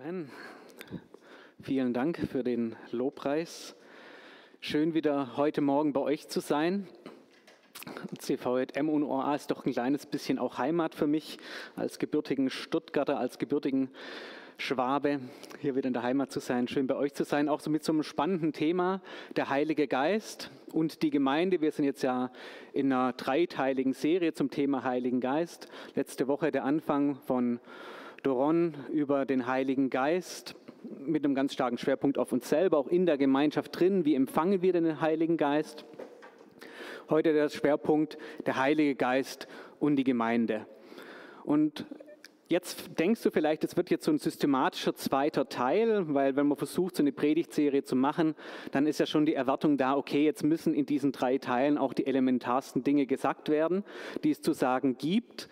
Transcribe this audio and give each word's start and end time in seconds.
Amen. 0.00 0.30
Vielen 1.60 1.92
Dank 1.92 2.18
für 2.30 2.44
den 2.44 2.76
Lobpreis. 2.92 3.74
Schön 4.60 4.94
wieder 4.94 5.36
heute 5.36 5.60
Morgen 5.60 5.92
bei 5.92 6.00
euch 6.00 6.28
zu 6.28 6.38
sein. 6.38 6.86
CVM 8.16 8.88
und 8.88 9.02
OA 9.02 9.34
ist 9.34 9.50
doch 9.50 9.66
ein 9.66 9.72
kleines 9.72 10.06
bisschen 10.06 10.38
auch 10.38 10.58
Heimat 10.58 10.94
für 10.94 11.08
mich 11.08 11.38
als 11.74 11.98
gebürtigen 11.98 12.48
Stuttgarter, 12.48 13.18
als 13.18 13.38
gebürtigen 13.38 13.90
Schwabe, 14.56 15.18
hier 15.58 15.74
wieder 15.74 15.88
in 15.88 15.94
der 15.94 16.04
Heimat 16.04 16.30
zu 16.30 16.38
sein, 16.38 16.68
schön 16.68 16.86
bei 16.86 16.94
euch 16.94 17.12
zu 17.14 17.24
sein, 17.24 17.48
auch 17.48 17.58
so 17.58 17.68
mit 17.68 17.82
so 17.82 17.92
einem 17.92 18.04
spannenden 18.04 18.52
Thema, 18.52 19.00
der 19.34 19.48
Heilige 19.48 19.88
Geist 19.88 20.52
und 20.72 21.02
die 21.02 21.10
Gemeinde. 21.10 21.60
Wir 21.60 21.72
sind 21.72 21.84
jetzt 21.84 22.02
ja 22.02 22.30
in 22.72 22.92
einer 22.92 23.14
dreiteiligen 23.14 23.94
Serie 23.94 24.32
zum 24.32 24.50
Thema 24.50 24.84
Heiligen 24.84 25.20
Geist. 25.20 25.66
Letzte 25.96 26.28
Woche 26.28 26.52
der 26.52 26.64
Anfang 26.64 27.16
von 27.16 27.58
Doron 28.22 28.74
über 28.92 29.26
den 29.26 29.46
Heiligen 29.46 29.90
Geist 29.90 30.56
mit 30.98 31.24
einem 31.24 31.34
ganz 31.34 31.52
starken 31.52 31.78
Schwerpunkt 31.78 32.18
auf 32.18 32.32
uns 32.32 32.48
selber, 32.48 32.78
auch 32.78 32.88
in 32.88 33.06
der 33.06 33.18
Gemeinschaft 33.18 33.78
drin. 33.78 34.04
Wie 34.04 34.14
empfangen 34.14 34.62
wir 34.62 34.72
den 34.72 35.00
Heiligen 35.00 35.36
Geist? 35.36 35.84
Heute 37.08 37.32
der 37.32 37.48
Schwerpunkt 37.48 38.18
der 38.46 38.56
Heilige 38.56 38.94
Geist 38.94 39.48
und 39.78 39.96
die 39.96 40.04
Gemeinde. 40.04 40.66
Und 41.44 41.86
Jetzt 42.50 42.98
denkst 42.98 43.22
du 43.22 43.30
vielleicht, 43.30 43.62
es 43.62 43.76
wird 43.76 43.90
jetzt 43.90 44.06
so 44.06 44.10
ein 44.10 44.16
systematischer 44.16 44.94
zweiter 44.94 45.50
Teil, 45.50 46.14
weil 46.14 46.34
wenn 46.34 46.46
man 46.46 46.56
versucht, 46.56 46.96
so 46.96 47.02
eine 47.02 47.12
Predigtserie 47.12 47.84
zu 47.84 47.94
machen, 47.94 48.34
dann 48.72 48.86
ist 48.86 48.98
ja 48.98 49.04
schon 49.04 49.26
die 49.26 49.34
Erwartung 49.34 49.76
da, 49.76 49.94
okay, 49.94 50.24
jetzt 50.24 50.42
müssen 50.42 50.72
in 50.72 50.86
diesen 50.86 51.12
drei 51.12 51.36
Teilen 51.36 51.76
auch 51.76 51.92
die 51.92 52.06
elementarsten 52.06 52.82
Dinge 52.82 53.04
gesagt 53.04 53.50
werden, 53.50 53.84
die 54.24 54.30
es 54.30 54.40
zu 54.40 54.54
sagen 54.54 54.96
gibt 54.96 55.50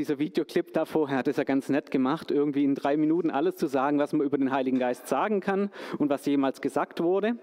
dieser 0.00 0.18
Videoclip 0.18 0.72
da 0.72 0.86
vorher 0.86 1.18
hat 1.18 1.28
es 1.28 1.36
ja 1.36 1.44
ganz 1.44 1.68
nett 1.68 1.90
gemacht, 1.90 2.30
irgendwie 2.30 2.64
in 2.64 2.74
drei 2.74 2.96
Minuten 2.96 3.30
alles 3.30 3.56
zu 3.56 3.66
sagen, 3.66 3.98
was 3.98 4.14
man 4.14 4.26
über 4.26 4.38
den 4.38 4.50
Heiligen 4.50 4.78
Geist 4.78 5.08
sagen 5.08 5.40
kann 5.40 5.70
und 5.98 6.08
was 6.08 6.24
jemals 6.24 6.62
gesagt 6.62 7.02
wurde. 7.02 7.36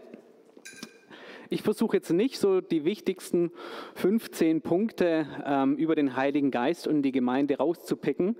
Ich 1.49 1.61
versuche 1.61 1.97
jetzt 1.97 2.11
nicht 2.11 2.39
so 2.39 2.59
die 2.59 2.83
wichtigsten 2.83 3.51
15 3.93 4.61
Punkte 4.61 5.27
ähm, 5.45 5.77
über 5.77 5.93
den 5.93 6.15
Heiligen 6.15 6.49
Geist 6.49 6.87
und 6.87 7.03
die 7.03 7.11
Gemeinde 7.11 7.57
rauszupicken, 7.57 8.35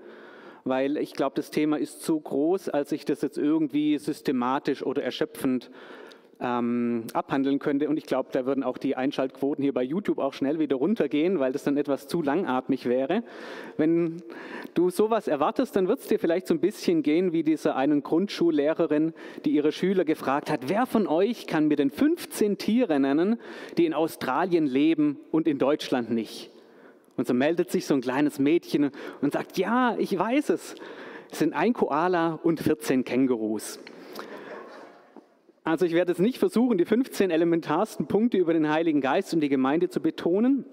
weil 0.64 0.96
ich 0.96 1.12
glaube, 1.12 1.36
das 1.36 1.52
Thema 1.52 1.78
ist 1.78 2.02
so 2.02 2.18
groß, 2.18 2.70
als 2.70 2.90
ich 2.90 3.04
das 3.04 3.22
jetzt 3.22 3.38
irgendwie 3.38 3.98
systematisch 3.98 4.82
oder 4.82 5.04
erschöpfend 5.04 5.70
ähm, 6.40 7.04
abhandeln 7.12 7.58
könnte. 7.58 7.88
Und 7.88 7.96
ich 7.96 8.06
glaube, 8.06 8.28
da 8.32 8.46
würden 8.46 8.62
auch 8.62 8.78
die 8.78 8.96
Einschaltquoten 8.96 9.62
hier 9.62 9.72
bei 9.72 9.82
YouTube 9.82 10.18
auch 10.18 10.32
schnell 10.32 10.58
wieder 10.58 10.76
runtergehen, 10.76 11.40
weil 11.40 11.52
das 11.52 11.64
dann 11.64 11.76
etwas 11.76 12.06
zu 12.06 12.22
langatmig 12.22 12.86
wäre. 12.86 13.22
Wenn 13.76 14.22
du 14.74 14.90
sowas 14.90 15.28
erwartest, 15.28 15.76
dann 15.76 15.88
wird 15.88 16.00
es 16.00 16.06
dir 16.06 16.18
vielleicht 16.18 16.46
so 16.46 16.54
ein 16.54 16.60
bisschen 16.60 17.02
gehen 17.02 17.32
wie 17.32 17.42
dieser 17.42 17.76
einen 17.76 18.02
Grundschullehrerin, 18.02 19.14
die 19.44 19.50
ihre 19.50 19.72
Schüler 19.72 20.04
gefragt 20.04 20.50
hat, 20.50 20.68
wer 20.68 20.86
von 20.86 21.06
euch 21.06 21.46
kann 21.46 21.68
mir 21.68 21.76
denn 21.76 21.90
15 21.90 22.58
Tiere 22.58 23.00
nennen, 23.00 23.38
die 23.76 23.86
in 23.86 23.94
Australien 23.94 24.66
leben 24.66 25.18
und 25.30 25.48
in 25.48 25.58
Deutschland 25.58 26.10
nicht? 26.10 26.50
Und 27.16 27.26
so 27.26 27.34
meldet 27.34 27.70
sich 27.72 27.84
so 27.84 27.94
ein 27.94 28.00
kleines 28.00 28.38
Mädchen 28.38 28.92
und 29.20 29.32
sagt, 29.32 29.58
ja, 29.58 29.96
ich 29.98 30.16
weiß 30.16 30.50
es. 30.50 30.76
Es 31.30 31.40
sind 31.40 31.52
ein 31.52 31.72
Koala 31.72 32.38
und 32.42 32.60
14 32.60 33.04
Kängurus. 33.04 33.80
Also 35.68 35.84
ich 35.84 35.92
werde 35.92 36.12
jetzt 36.12 36.20
nicht 36.20 36.38
versuchen, 36.38 36.78
die 36.78 36.86
15 36.86 37.30
elementarsten 37.30 38.06
Punkte 38.06 38.38
über 38.38 38.54
den 38.54 38.70
Heiligen 38.70 39.02
Geist 39.02 39.34
und 39.34 39.40
die 39.40 39.50
Gemeinde 39.50 39.90
zu 39.90 40.00
betonen, 40.00 40.64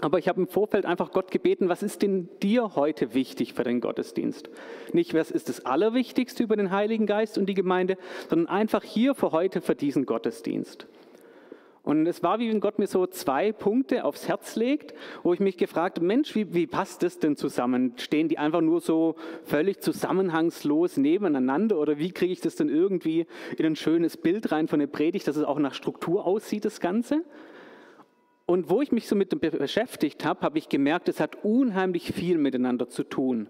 aber 0.00 0.18
ich 0.18 0.28
habe 0.28 0.40
im 0.40 0.48
Vorfeld 0.48 0.86
einfach 0.86 1.10
Gott 1.10 1.30
gebeten, 1.30 1.68
was 1.68 1.82
ist 1.82 2.00
denn 2.00 2.30
dir 2.42 2.74
heute 2.74 3.12
wichtig 3.12 3.52
für 3.52 3.64
den 3.64 3.82
Gottesdienst? 3.82 4.48
Nicht, 4.94 5.12
was 5.12 5.30
ist 5.30 5.50
das 5.50 5.66
Allerwichtigste 5.66 6.42
über 6.42 6.56
den 6.56 6.70
Heiligen 6.70 7.04
Geist 7.04 7.36
und 7.36 7.46
die 7.46 7.54
Gemeinde, 7.54 7.98
sondern 8.30 8.48
einfach 8.48 8.82
hier 8.82 9.14
für 9.14 9.32
heute 9.32 9.60
für 9.60 9.74
diesen 9.74 10.06
Gottesdienst. 10.06 10.86
Und 11.82 12.06
es 12.06 12.22
war, 12.22 12.38
wie 12.38 12.50
wenn 12.50 12.60
Gott 12.60 12.78
mir 12.78 12.86
so 12.86 13.06
zwei 13.06 13.52
Punkte 13.52 14.04
aufs 14.04 14.28
Herz 14.28 14.54
legt, 14.54 14.94
wo 15.22 15.32
ich 15.32 15.40
mich 15.40 15.56
gefragt 15.56 15.96
habe, 15.96 16.06
Mensch, 16.06 16.34
wie, 16.34 16.52
wie 16.52 16.66
passt 16.66 17.02
das 17.02 17.18
denn 17.18 17.36
zusammen? 17.36 17.94
Stehen 17.96 18.28
die 18.28 18.36
einfach 18.36 18.60
nur 18.60 18.80
so 18.80 19.16
völlig 19.44 19.80
zusammenhangslos 19.80 20.98
nebeneinander 20.98 21.78
oder 21.78 21.98
wie 21.98 22.12
kriege 22.12 22.32
ich 22.32 22.40
das 22.40 22.56
denn 22.56 22.68
irgendwie 22.68 23.26
in 23.56 23.64
ein 23.64 23.76
schönes 23.76 24.18
Bild 24.18 24.52
rein 24.52 24.68
von 24.68 24.78
der 24.78 24.88
Predigt, 24.88 25.26
dass 25.26 25.36
es 25.36 25.44
auch 25.44 25.58
nach 25.58 25.74
Struktur 25.74 26.26
aussieht, 26.26 26.66
das 26.66 26.80
Ganze? 26.80 27.24
Und 28.44 28.68
wo 28.68 28.82
ich 28.82 28.92
mich 28.92 29.06
so 29.06 29.16
mit 29.16 29.32
dem 29.32 29.38
beschäftigt 29.38 30.24
habe, 30.24 30.42
habe 30.42 30.58
ich 30.58 30.68
gemerkt, 30.68 31.08
es 31.08 31.20
hat 31.20 31.44
unheimlich 31.44 32.12
viel 32.12 32.36
miteinander 32.36 32.88
zu 32.88 33.04
tun. 33.04 33.48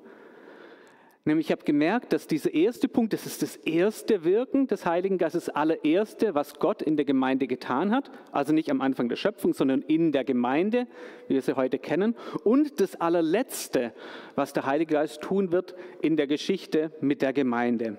Nämlich 1.27 1.49
ich 1.49 1.53
habe 1.53 1.65
gemerkt, 1.65 2.15
dass 2.15 2.27
dieser 2.27 2.55
erste 2.55 2.89
Punkt, 2.89 3.13
das 3.13 3.27
ist 3.27 3.43
das 3.43 3.57
erste 3.57 4.25
Wirken 4.25 4.67
des 4.67 4.87
Heiligen 4.87 5.19
Geistes, 5.19 5.47
das 5.47 5.55
allererste, 5.55 6.35
was 6.35 6.55
Gott 6.55 6.81
in 6.81 6.97
der 6.97 7.05
Gemeinde 7.05 7.47
getan 7.47 7.93
hat. 7.93 8.11
Also 8.33 8.55
nicht 8.55 8.71
am 8.71 8.81
Anfang 8.81 9.11
der 9.11 9.17
Schöpfung, 9.17 9.53
sondern 9.53 9.83
in 9.83 10.13
der 10.13 10.25
Gemeinde, 10.25 10.87
wie 11.29 11.35
wir 11.35 11.43
sie 11.43 11.57
heute 11.57 11.79
kennen. 11.79 12.17
Und 12.43 12.81
das 12.81 12.99
allerletzte, 12.99 13.93
was 14.35 14.55
der 14.55 14.65
Heilige 14.65 14.95
Geist 14.95 15.21
tun 15.21 15.53
wird 15.53 15.75
in 16.01 16.17
der 16.17 16.27
Geschichte 16.27 16.91
mit 17.03 17.21
der 17.21 17.35
Gemeinde. 17.35 17.99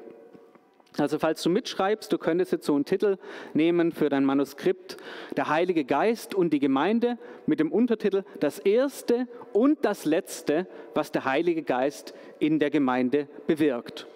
Also 0.97 1.19
falls 1.19 1.41
du 1.41 1.50
mitschreibst, 1.50 2.12
du 2.12 2.18
könntest 2.18 2.52
jetzt 2.52 2.66
so 2.66 2.75
einen 2.75 2.84
Titel 2.84 3.18
nehmen 3.53 3.91
für 3.94 4.09
dein 4.09 4.25
Manuskript, 4.25 4.97
der 5.38 5.47
Heilige 5.47 5.85
Geist 5.85 6.35
und 6.35 6.52
die 6.52 6.59
Gemeinde 6.59 7.18
mit 7.46 7.62
dem 7.62 7.72
Untertitel 7.72 8.24
Das 8.41 8.59
Erste 8.59 9.28
und 9.53 9.85
das 9.85 10.03
Letzte, 10.03 10.68
was 10.94 11.12
der 11.12 11.24
Heilige 11.24 11.63
Geist 11.63 12.13
in 12.40 12.59
der 12.59 12.72
Gemeinde 12.72 13.28
bewirkt. 13.47 14.07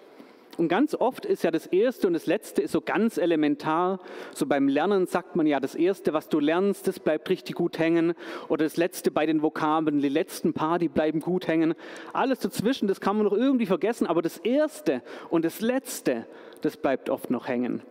Und 0.56 0.68
ganz 0.68 0.94
oft 0.94 1.26
ist 1.26 1.44
ja 1.44 1.50
das 1.50 1.66
Erste 1.66 2.06
und 2.06 2.14
das 2.14 2.26
Letzte 2.26 2.62
ist 2.62 2.72
so 2.72 2.80
ganz 2.80 3.18
elementar. 3.18 4.00
So 4.34 4.46
beim 4.46 4.68
Lernen 4.68 5.06
sagt 5.06 5.36
man 5.36 5.46
ja, 5.46 5.60
das 5.60 5.74
Erste, 5.74 6.12
was 6.12 6.28
du 6.28 6.40
lernst, 6.40 6.88
das 6.88 6.98
bleibt 6.98 7.28
richtig 7.28 7.56
gut 7.56 7.78
hängen. 7.78 8.14
Oder 8.48 8.64
das 8.64 8.76
Letzte 8.76 9.10
bei 9.10 9.26
den 9.26 9.42
Vokabeln, 9.42 10.00
die 10.00 10.08
letzten 10.08 10.52
paar, 10.52 10.78
die 10.78 10.88
bleiben 10.88 11.20
gut 11.20 11.46
hängen. 11.46 11.74
Alles 12.12 12.40
dazwischen, 12.40 12.88
das 12.88 13.00
kann 13.00 13.16
man 13.16 13.24
noch 13.24 13.32
irgendwie 13.32 13.66
vergessen. 13.66 14.06
Aber 14.06 14.22
das 14.22 14.38
Erste 14.38 15.02
und 15.30 15.44
das 15.44 15.60
Letzte, 15.60 16.26
das 16.62 16.76
bleibt 16.76 17.10
oft 17.10 17.30
noch 17.30 17.48
hängen. 17.48 17.82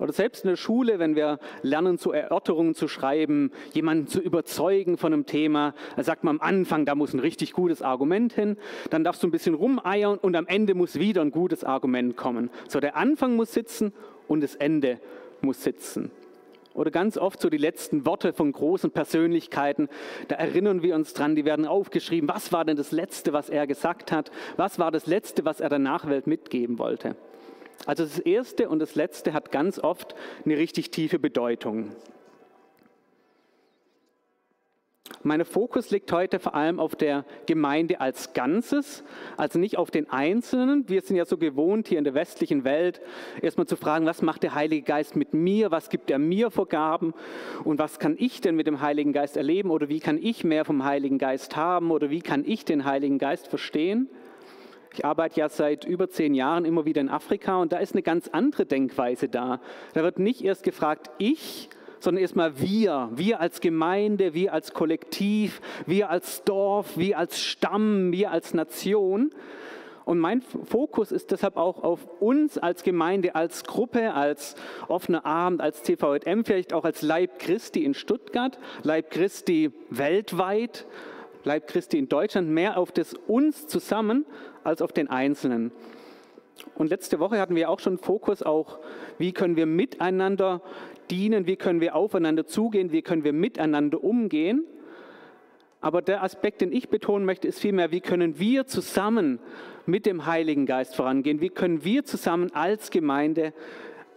Oder 0.00 0.12
selbst 0.12 0.44
in 0.44 0.48
der 0.48 0.56
Schule, 0.56 0.98
wenn 0.98 1.14
wir 1.14 1.38
lernen, 1.62 1.98
zu 1.98 2.12
Erörterungen 2.12 2.74
zu 2.74 2.88
schreiben, 2.88 3.52
jemanden 3.74 4.06
zu 4.06 4.20
überzeugen 4.20 4.96
von 4.96 5.12
einem 5.12 5.26
Thema, 5.26 5.74
da 5.96 6.02
sagt 6.02 6.24
man 6.24 6.36
am 6.36 6.40
Anfang, 6.40 6.86
da 6.86 6.94
muss 6.94 7.12
ein 7.12 7.20
richtig 7.20 7.52
gutes 7.52 7.82
Argument 7.82 8.32
hin, 8.32 8.56
dann 8.88 9.04
darfst 9.04 9.22
du 9.22 9.28
ein 9.28 9.30
bisschen 9.30 9.54
rumeiern 9.54 10.18
und 10.18 10.34
am 10.36 10.46
Ende 10.46 10.74
muss 10.74 10.98
wieder 10.98 11.20
ein 11.20 11.30
gutes 11.30 11.64
Argument 11.64 12.16
kommen. 12.16 12.50
So, 12.68 12.80
der 12.80 12.96
Anfang 12.96 13.36
muss 13.36 13.52
sitzen 13.52 13.92
und 14.26 14.42
das 14.42 14.54
Ende 14.54 15.00
muss 15.42 15.62
sitzen. 15.62 16.10
Oder 16.72 16.90
ganz 16.90 17.18
oft 17.18 17.40
so 17.40 17.50
die 17.50 17.58
letzten 17.58 18.06
Worte 18.06 18.32
von 18.32 18.52
großen 18.52 18.92
Persönlichkeiten, 18.92 19.88
da 20.28 20.36
erinnern 20.36 20.82
wir 20.82 20.94
uns 20.94 21.12
dran, 21.12 21.34
die 21.34 21.44
werden 21.44 21.66
aufgeschrieben, 21.66 22.28
was 22.28 22.52
war 22.52 22.64
denn 22.64 22.76
das 22.76 22.92
Letzte, 22.92 23.32
was 23.32 23.50
er 23.50 23.66
gesagt 23.66 24.12
hat, 24.12 24.30
was 24.56 24.78
war 24.78 24.92
das 24.92 25.06
Letzte, 25.06 25.44
was 25.44 25.60
er 25.60 25.68
der 25.68 25.80
Nachwelt 25.80 26.26
mitgeben 26.26 26.78
wollte. 26.78 27.16
Also 27.86 28.04
das 28.04 28.18
Erste 28.18 28.68
und 28.68 28.78
das 28.78 28.94
Letzte 28.94 29.32
hat 29.32 29.50
ganz 29.50 29.78
oft 29.78 30.14
eine 30.44 30.56
richtig 30.58 30.90
tiefe 30.90 31.18
Bedeutung. 31.18 31.96
Mein 35.22 35.44
Fokus 35.44 35.90
liegt 35.90 36.12
heute 36.12 36.38
vor 36.38 36.54
allem 36.54 36.80
auf 36.80 36.96
der 36.96 37.26
Gemeinde 37.44 38.00
als 38.00 38.32
Ganzes, 38.32 39.04
also 39.36 39.58
nicht 39.58 39.76
auf 39.76 39.90
den 39.90 40.08
Einzelnen. 40.08 40.88
Wir 40.88 41.02
sind 41.02 41.16
ja 41.16 41.26
so 41.26 41.36
gewohnt, 41.36 41.88
hier 41.88 41.98
in 41.98 42.04
der 42.04 42.14
westlichen 42.14 42.64
Welt 42.64 43.02
erstmal 43.42 43.66
zu 43.66 43.76
fragen, 43.76 44.06
was 44.06 44.22
macht 44.22 44.42
der 44.42 44.54
Heilige 44.54 44.82
Geist 44.82 45.16
mit 45.16 45.34
mir, 45.34 45.70
was 45.70 45.90
gibt 45.90 46.10
er 46.10 46.18
mir 46.18 46.50
vor 46.50 46.68
Gaben 46.68 47.12
und 47.64 47.78
was 47.78 47.98
kann 47.98 48.16
ich 48.18 48.40
denn 48.40 48.56
mit 48.56 48.66
dem 48.66 48.80
Heiligen 48.80 49.12
Geist 49.12 49.36
erleben 49.36 49.70
oder 49.70 49.90
wie 49.90 50.00
kann 50.00 50.16
ich 50.16 50.42
mehr 50.42 50.64
vom 50.64 50.84
Heiligen 50.84 51.18
Geist 51.18 51.54
haben 51.54 51.90
oder 51.90 52.08
wie 52.08 52.22
kann 52.22 52.42
ich 52.46 52.64
den 52.64 52.86
Heiligen 52.86 53.18
Geist 53.18 53.48
verstehen. 53.48 54.08
Ich 54.92 55.04
arbeite 55.04 55.40
ja 55.40 55.48
seit 55.48 55.84
über 55.84 56.10
zehn 56.10 56.34
Jahren 56.34 56.64
immer 56.64 56.84
wieder 56.84 57.00
in 57.00 57.08
Afrika 57.08 57.60
und 57.60 57.72
da 57.72 57.78
ist 57.78 57.94
eine 57.94 58.02
ganz 58.02 58.28
andere 58.28 58.66
Denkweise 58.66 59.28
da. 59.28 59.60
Da 59.94 60.02
wird 60.02 60.18
nicht 60.18 60.42
erst 60.42 60.64
gefragt, 60.64 61.10
ich, 61.18 61.70
sondern 62.00 62.22
erstmal 62.22 62.60
wir, 62.60 63.10
wir 63.14 63.40
als 63.40 63.60
Gemeinde, 63.60 64.34
wir 64.34 64.52
als 64.52 64.74
Kollektiv, 64.74 65.60
wir 65.86 66.10
als 66.10 66.42
Dorf, 66.42 66.96
wir 66.96 67.18
als 67.18 67.40
Stamm, 67.40 68.10
wir 68.10 68.32
als 68.32 68.52
Nation. 68.52 69.30
Und 70.04 70.18
mein 70.18 70.42
Fokus 70.42 71.12
ist 71.12 71.30
deshalb 71.30 71.56
auch 71.56 71.84
auf 71.84 72.08
uns 72.18 72.58
als 72.58 72.82
Gemeinde, 72.82 73.36
als 73.36 73.62
Gruppe, 73.62 74.12
als 74.12 74.56
offener 74.88 75.24
Abend, 75.24 75.60
als 75.60 75.84
CVM, 75.84 76.44
vielleicht 76.44 76.72
auch 76.72 76.84
als 76.84 77.02
Leib 77.02 77.38
Christi 77.38 77.84
in 77.84 77.94
Stuttgart, 77.94 78.58
Leib 78.82 79.10
Christi 79.10 79.70
weltweit, 79.88 80.84
Leib 81.44 81.68
Christi 81.68 81.98
in 81.98 82.08
Deutschland, 82.08 82.48
mehr 82.48 82.76
auf 82.76 82.90
das 82.90 83.14
uns 83.14 83.68
zusammen 83.68 84.26
als 84.64 84.82
auf 84.82 84.92
den 84.92 85.08
Einzelnen. 85.08 85.72
Und 86.74 86.90
letzte 86.90 87.18
Woche 87.18 87.38
hatten 87.38 87.54
wir 87.54 87.70
auch 87.70 87.80
schon 87.80 87.98
Fokus 87.98 88.42
auch, 88.42 88.78
wie 89.18 89.32
können 89.32 89.56
wir 89.56 89.66
miteinander 89.66 90.62
dienen, 91.10 91.46
wie 91.46 91.56
können 91.56 91.80
wir 91.80 91.94
aufeinander 91.94 92.46
zugehen, 92.46 92.92
wie 92.92 93.02
können 93.02 93.24
wir 93.24 93.32
miteinander 93.32 94.02
umgehen. 94.02 94.64
Aber 95.80 96.02
der 96.02 96.22
Aspekt, 96.22 96.60
den 96.60 96.72
ich 96.72 96.90
betonen 96.90 97.24
möchte, 97.24 97.48
ist 97.48 97.60
vielmehr, 97.60 97.90
wie 97.90 98.00
können 98.00 98.38
wir 98.38 98.66
zusammen 98.66 99.40
mit 99.86 100.04
dem 100.04 100.26
Heiligen 100.26 100.66
Geist 100.66 100.94
vorangehen? 100.94 101.40
Wie 101.40 101.48
können 101.48 101.84
wir 101.84 102.04
zusammen 102.04 102.52
als 102.52 102.90
Gemeinde 102.90 103.54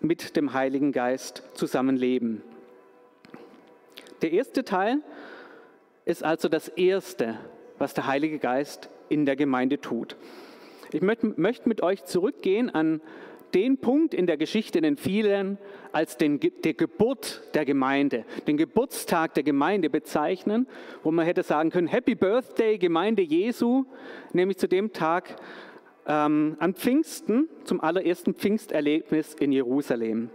mit 0.02 0.36
dem 0.36 0.54
Heiligen 0.54 0.92
Geist 0.92 1.44
zusammenleben? 1.54 2.42
Der 4.22 4.32
erste 4.32 4.66
Teil 4.66 5.00
ist 6.06 6.24
also 6.24 6.50
das 6.50 6.68
Erste, 6.68 7.38
was 7.78 7.94
der 7.94 8.08
Heilige 8.08 8.40
Geist 8.40 8.90
in 9.10 9.26
der 9.26 9.36
Gemeinde 9.36 9.80
tut. 9.80 10.16
Ich 10.92 11.02
möchte 11.02 11.68
mit 11.70 11.82
euch 11.82 12.06
zurückgehen 12.06 12.70
an 12.70 13.02
den 13.54 13.78
Punkt 13.78 14.14
in 14.14 14.26
der 14.26 14.38
Geschichte, 14.38 14.82
den 14.82 14.98
vielen 14.98 15.58
als 15.92 16.18
den, 16.18 16.40
der 16.40 16.74
Geburt 16.74 17.44
der 17.54 17.66
Gemeinde, 17.66 18.26
den 18.48 18.58
Geburtstag 18.58 19.34
der 19.36 19.44
Gemeinde 19.44 19.90
bezeichnen, 19.90 20.68
wo 21.04 21.12
man 21.12 21.26
hätte 21.26 21.44
sagen 21.44 21.70
können, 21.70 21.88
Happy 21.88 22.16
Birthday 22.16 22.78
Gemeinde 22.78 23.22
Jesu, 23.22 23.86
nämlich 24.34 24.58
zu 24.58 24.68
dem 24.68 24.92
Tag 24.92 25.36
ähm, 26.08 26.56
an 26.60 26.74
Pfingsten, 26.74 27.48
zum 27.64 27.82
allerersten 27.82 28.34
Pfingsterlebnis 28.34 29.36
in 29.36 29.52
Jerusalem. 29.52 30.30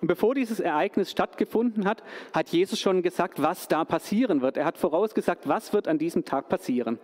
Und 0.00 0.08
bevor 0.08 0.34
dieses 0.34 0.60
Ereignis 0.60 1.10
stattgefunden 1.10 1.86
hat, 1.86 2.02
hat 2.32 2.48
Jesus 2.50 2.80
schon 2.80 3.02
gesagt, 3.02 3.40
was 3.40 3.68
da 3.68 3.84
passieren 3.84 4.42
wird. 4.42 4.56
Er 4.56 4.64
hat 4.64 4.76
vorausgesagt, 4.76 5.48
was 5.48 5.72
wird 5.72 5.88
an 5.88 5.98
diesem 5.98 6.24
Tag 6.24 6.48
passieren. 6.48 6.98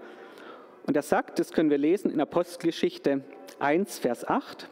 Und 0.86 0.96
er 0.96 1.02
sagt, 1.02 1.38
das 1.38 1.52
können 1.52 1.70
wir 1.70 1.78
lesen 1.78 2.10
in 2.10 2.20
Apostelgeschichte 2.20 3.22
1, 3.58 3.98
Vers 3.98 4.26
8. 4.26 4.68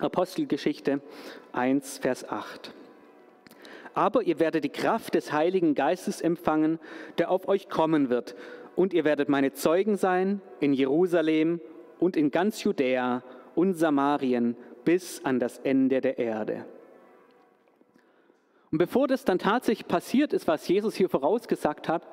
Apostelgeschichte 0.00 1.00
1, 1.52 1.98
Vers 1.98 2.28
8. 2.28 2.72
Aber 3.94 4.22
ihr 4.22 4.38
werdet 4.38 4.64
die 4.64 4.70
Kraft 4.70 5.14
des 5.14 5.32
Heiligen 5.32 5.74
Geistes 5.74 6.20
empfangen, 6.20 6.78
der 7.18 7.30
auf 7.30 7.48
euch 7.48 7.68
kommen 7.68 8.08
wird. 8.08 8.34
Und 8.76 8.94
ihr 8.94 9.04
werdet 9.04 9.28
meine 9.28 9.52
Zeugen 9.52 9.96
sein 9.96 10.40
in 10.60 10.72
Jerusalem 10.72 11.60
und 11.98 12.16
in 12.16 12.30
ganz 12.30 12.62
Judäa 12.62 13.22
und 13.54 13.74
Samarien 13.74 14.56
bis 14.84 15.24
an 15.24 15.38
das 15.38 15.58
Ende 15.58 16.00
der 16.00 16.18
Erde. 16.18 16.64
Und 18.72 18.78
bevor 18.78 19.08
das 19.08 19.24
dann 19.24 19.40
tatsächlich 19.40 19.88
passiert 19.88 20.32
ist, 20.32 20.46
was 20.46 20.68
Jesus 20.68 20.94
hier 20.94 21.08
vorausgesagt 21.08 21.88
hat, 21.88 22.06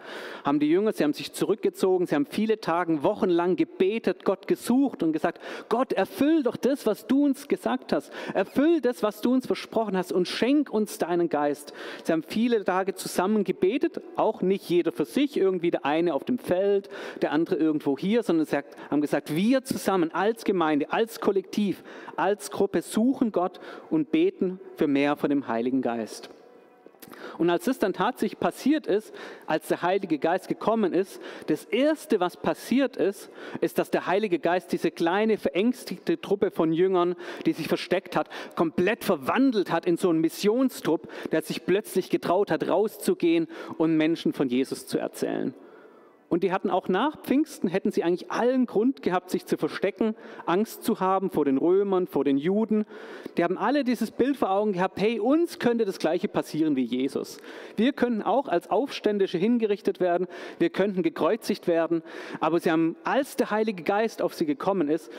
haben 0.43 0.59
die 0.59 0.67
Jünger, 0.67 0.91
sie 0.91 1.03
haben 1.03 1.13
sich 1.13 1.31
zurückgezogen, 1.31 2.07
sie 2.07 2.15
haben 2.15 2.25
viele 2.25 2.59
Tage, 2.59 3.03
wochenlang 3.03 3.55
gebetet, 3.55 4.25
Gott 4.25 4.47
gesucht 4.47 5.03
und 5.03 5.13
gesagt, 5.13 5.39
Gott, 5.69 5.93
erfüll 5.93 6.41
doch 6.41 6.55
das, 6.57 6.87
was 6.87 7.05
du 7.05 7.25
uns 7.25 7.47
gesagt 7.47 7.93
hast. 7.93 8.11
Erfüll 8.33 8.81
das, 8.81 9.03
was 9.03 9.21
du 9.21 9.33
uns 9.33 9.45
versprochen 9.45 9.95
hast 9.95 10.11
und 10.11 10.27
schenk 10.27 10.71
uns 10.71 10.97
deinen 10.97 11.29
Geist. 11.29 11.73
Sie 12.03 12.11
haben 12.11 12.23
viele 12.23 12.63
Tage 12.63 12.95
zusammen 12.95 13.43
gebetet, 13.43 14.01
auch 14.15 14.41
nicht 14.41 14.67
jeder 14.67 14.91
für 14.91 15.05
sich, 15.05 15.37
irgendwie 15.37 15.69
der 15.69 15.85
eine 15.85 16.15
auf 16.15 16.23
dem 16.23 16.39
Feld, 16.39 16.89
der 17.21 17.33
andere 17.33 17.57
irgendwo 17.57 17.99
hier, 17.99 18.23
sondern 18.23 18.47
sie 18.47 18.57
haben 18.89 19.01
gesagt, 19.01 19.35
wir 19.35 19.63
zusammen 19.63 20.11
als 20.11 20.43
Gemeinde, 20.43 20.91
als 20.91 21.19
Kollektiv, 21.19 21.83
als 22.15 22.49
Gruppe 22.49 22.81
suchen 22.81 23.31
Gott 23.31 23.59
und 23.91 24.11
beten 24.11 24.59
für 24.75 24.87
mehr 24.87 25.17
von 25.17 25.29
dem 25.29 25.47
Heiligen 25.47 25.83
Geist. 25.83 26.31
Und 27.37 27.49
als 27.49 27.67
es 27.67 27.79
dann 27.79 27.93
tatsächlich 27.93 28.39
passiert 28.39 28.87
ist, 28.87 29.13
als 29.45 29.67
der 29.67 29.81
Heilige 29.81 30.17
Geist 30.17 30.47
gekommen 30.47 30.93
ist, 30.93 31.21
das 31.47 31.65
Erste, 31.65 32.19
was 32.19 32.37
passiert 32.37 32.97
ist, 32.97 33.29
ist, 33.61 33.79
dass 33.79 33.91
der 33.91 34.07
Heilige 34.07 34.39
Geist 34.39 34.71
diese 34.71 34.91
kleine, 34.91 35.37
verängstigte 35.37 36.19
Truppe 36.19 36.51
von 36.51 36.73
Jüngern, 36.73 37.15
die 37.45 37.53
sich 37.53 37.67
versteckt 37.67 38.15
hat, 38.15 38.29
komplett 38.55 39.03
verwandelt 39.03 39.71
hat 39.71 39.85
in 39.85 39.97
so 39.97 40.09
einen 40.09 40.21
Missionstrupp, 40.21 41.07
der 41.31 41.41
sich 41.41 41.65
plötzlich 41.65 42.09
getraut 42.09 42.51
hat, 42.51 42.67
rauszugehen 42.67 43.47
und 43.77 43.97
Menschen 43.97 44.33
von 44.33 44.49
Jesus 44.49 44.87
zu 44.87 44.97
erzählen. 44.97 45.53
Und 46.29 46.43
die 46.43 46.51
hatten 46.51 46.69
auch 46.69 46.89
nach 46.89 47.21
Pfingsten, 47.21 47.69
hätten 47.69 47.91
sie 47.91 48.03
eigentlich 48.03 48.29
allen 48.31 48.65
Grund 48.65 49.01
gehabt, 49.01 49.29
sich 49.29 49.45
zu 49.45 49.57
verstecken, 49.57 50.13
Angst 50.45 50.83
zu 50.83 50.99
haben 50.99 51.29
vor 51.29 51.45
den 51.45 51.57
Römern, 51.57 52.05
vor 52.05 52.25
den 52.25 52.37
Juden. 52.37 52.85
Die 53.37 53.43
haben 53.45 53.57
alle 53.57 53.85
dieses 53.85 54.11
Bild 54.11 54.35
vor 54.35 54.51
Augen 54.51 54.73
gehabt, 54.73 54.99
hey, 54.99 55.21
uns 55.21 55.57
könnte 55.57 55.85
das 55.85 55.99
gleiche 55.99 56.27
passieren 56.27 56.75
wie 56.75 56.83
Jesus. 56.83 57.37
Wir 57.77 57.93
könnten 57.93 58.23
auch 58.23 58.49
als 58.49 58.69
Aufständische 58.69 59.37
hingerichtet 59.37 60.01
werden, 60.01 60.27
wir 60.59 60.69
könnten 60.69 61.01
gekreuzigt 61.01 61.65
werden, 61.65 62.03
aber 62.41 62.59
sie 62.59 62.71
haben, 62.71 62.97
als 63.05 63.37
der 63.37 63.49
Heilige 63.49 63.83
Geist 63.83 64.21
auf 64.21 64.33
sie 64.33 64.45
gekommen 64.45 64.89
ist, 64.89 65.09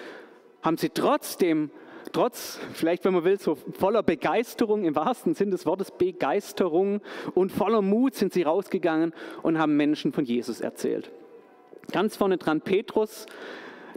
haben 0.62 0.76
sie 0.76 0.90
trotzdem 0.90 1.70
trotz, 2.12 2.58
vielleicht 2.72 3.04
wenn 3.04 3.14
man 3.14 3.24
will, 3.24 3.38
so 3.38 3.54
voller 3.54 4.02
Begeisterung, 4.02 4.84
im 4.84 4.94
wahrsten 4.94 5.34
Sinn 5.34 5.50
des 5.50 5.66
Wortes 5.66 5.90
Begeisterung 5.90 7.00
und 7.34 7.52
voller 7.52 7.82
Mut 7.82 8.14
sind 8.14 8.32
sie 8.32 8.42
rausgegangen 8.42 9.12
und 9.42 9.58
haben 9.58 9.76
Menschen 9.76 10.12
von 10.12 10.24
Jesus 10.24 10.60
erzählt. 10.60 11.10
Ganz 11.92 12.16
vorne 12.16 12.36
dran 12.36 12.60
Petrus, 12.60 13.26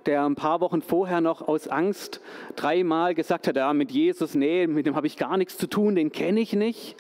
der 0.06 0.26
ein 0.26 0.36
paar 0.36 0.62
Wochen 0.62 0.82
vorher 0.82 1.22
noch 1.22 1.48
aus 1.48 1.68
Angst 1.68 2.22
dreimal 2.56 3.14
gesagt 3.14 3.48
hat, 3.48 3.56
ja, 3.56 3.74
mit 3.74 3.92
Jesus, 3.92 4.36
nee, 4.36 4.68
mit 4.68 4.86
dem 4.86 4.96
habe 4.96 5.08
ich 5.08 5.18
gar 5.18 5.38
nichts 5.38 5.58
zu 5.58 5.68
tun, 5.68 5.96
den 5.96 6.12
kenne 6.12 6.40
ich 6.40 6.54
nicht. 6.54 6.96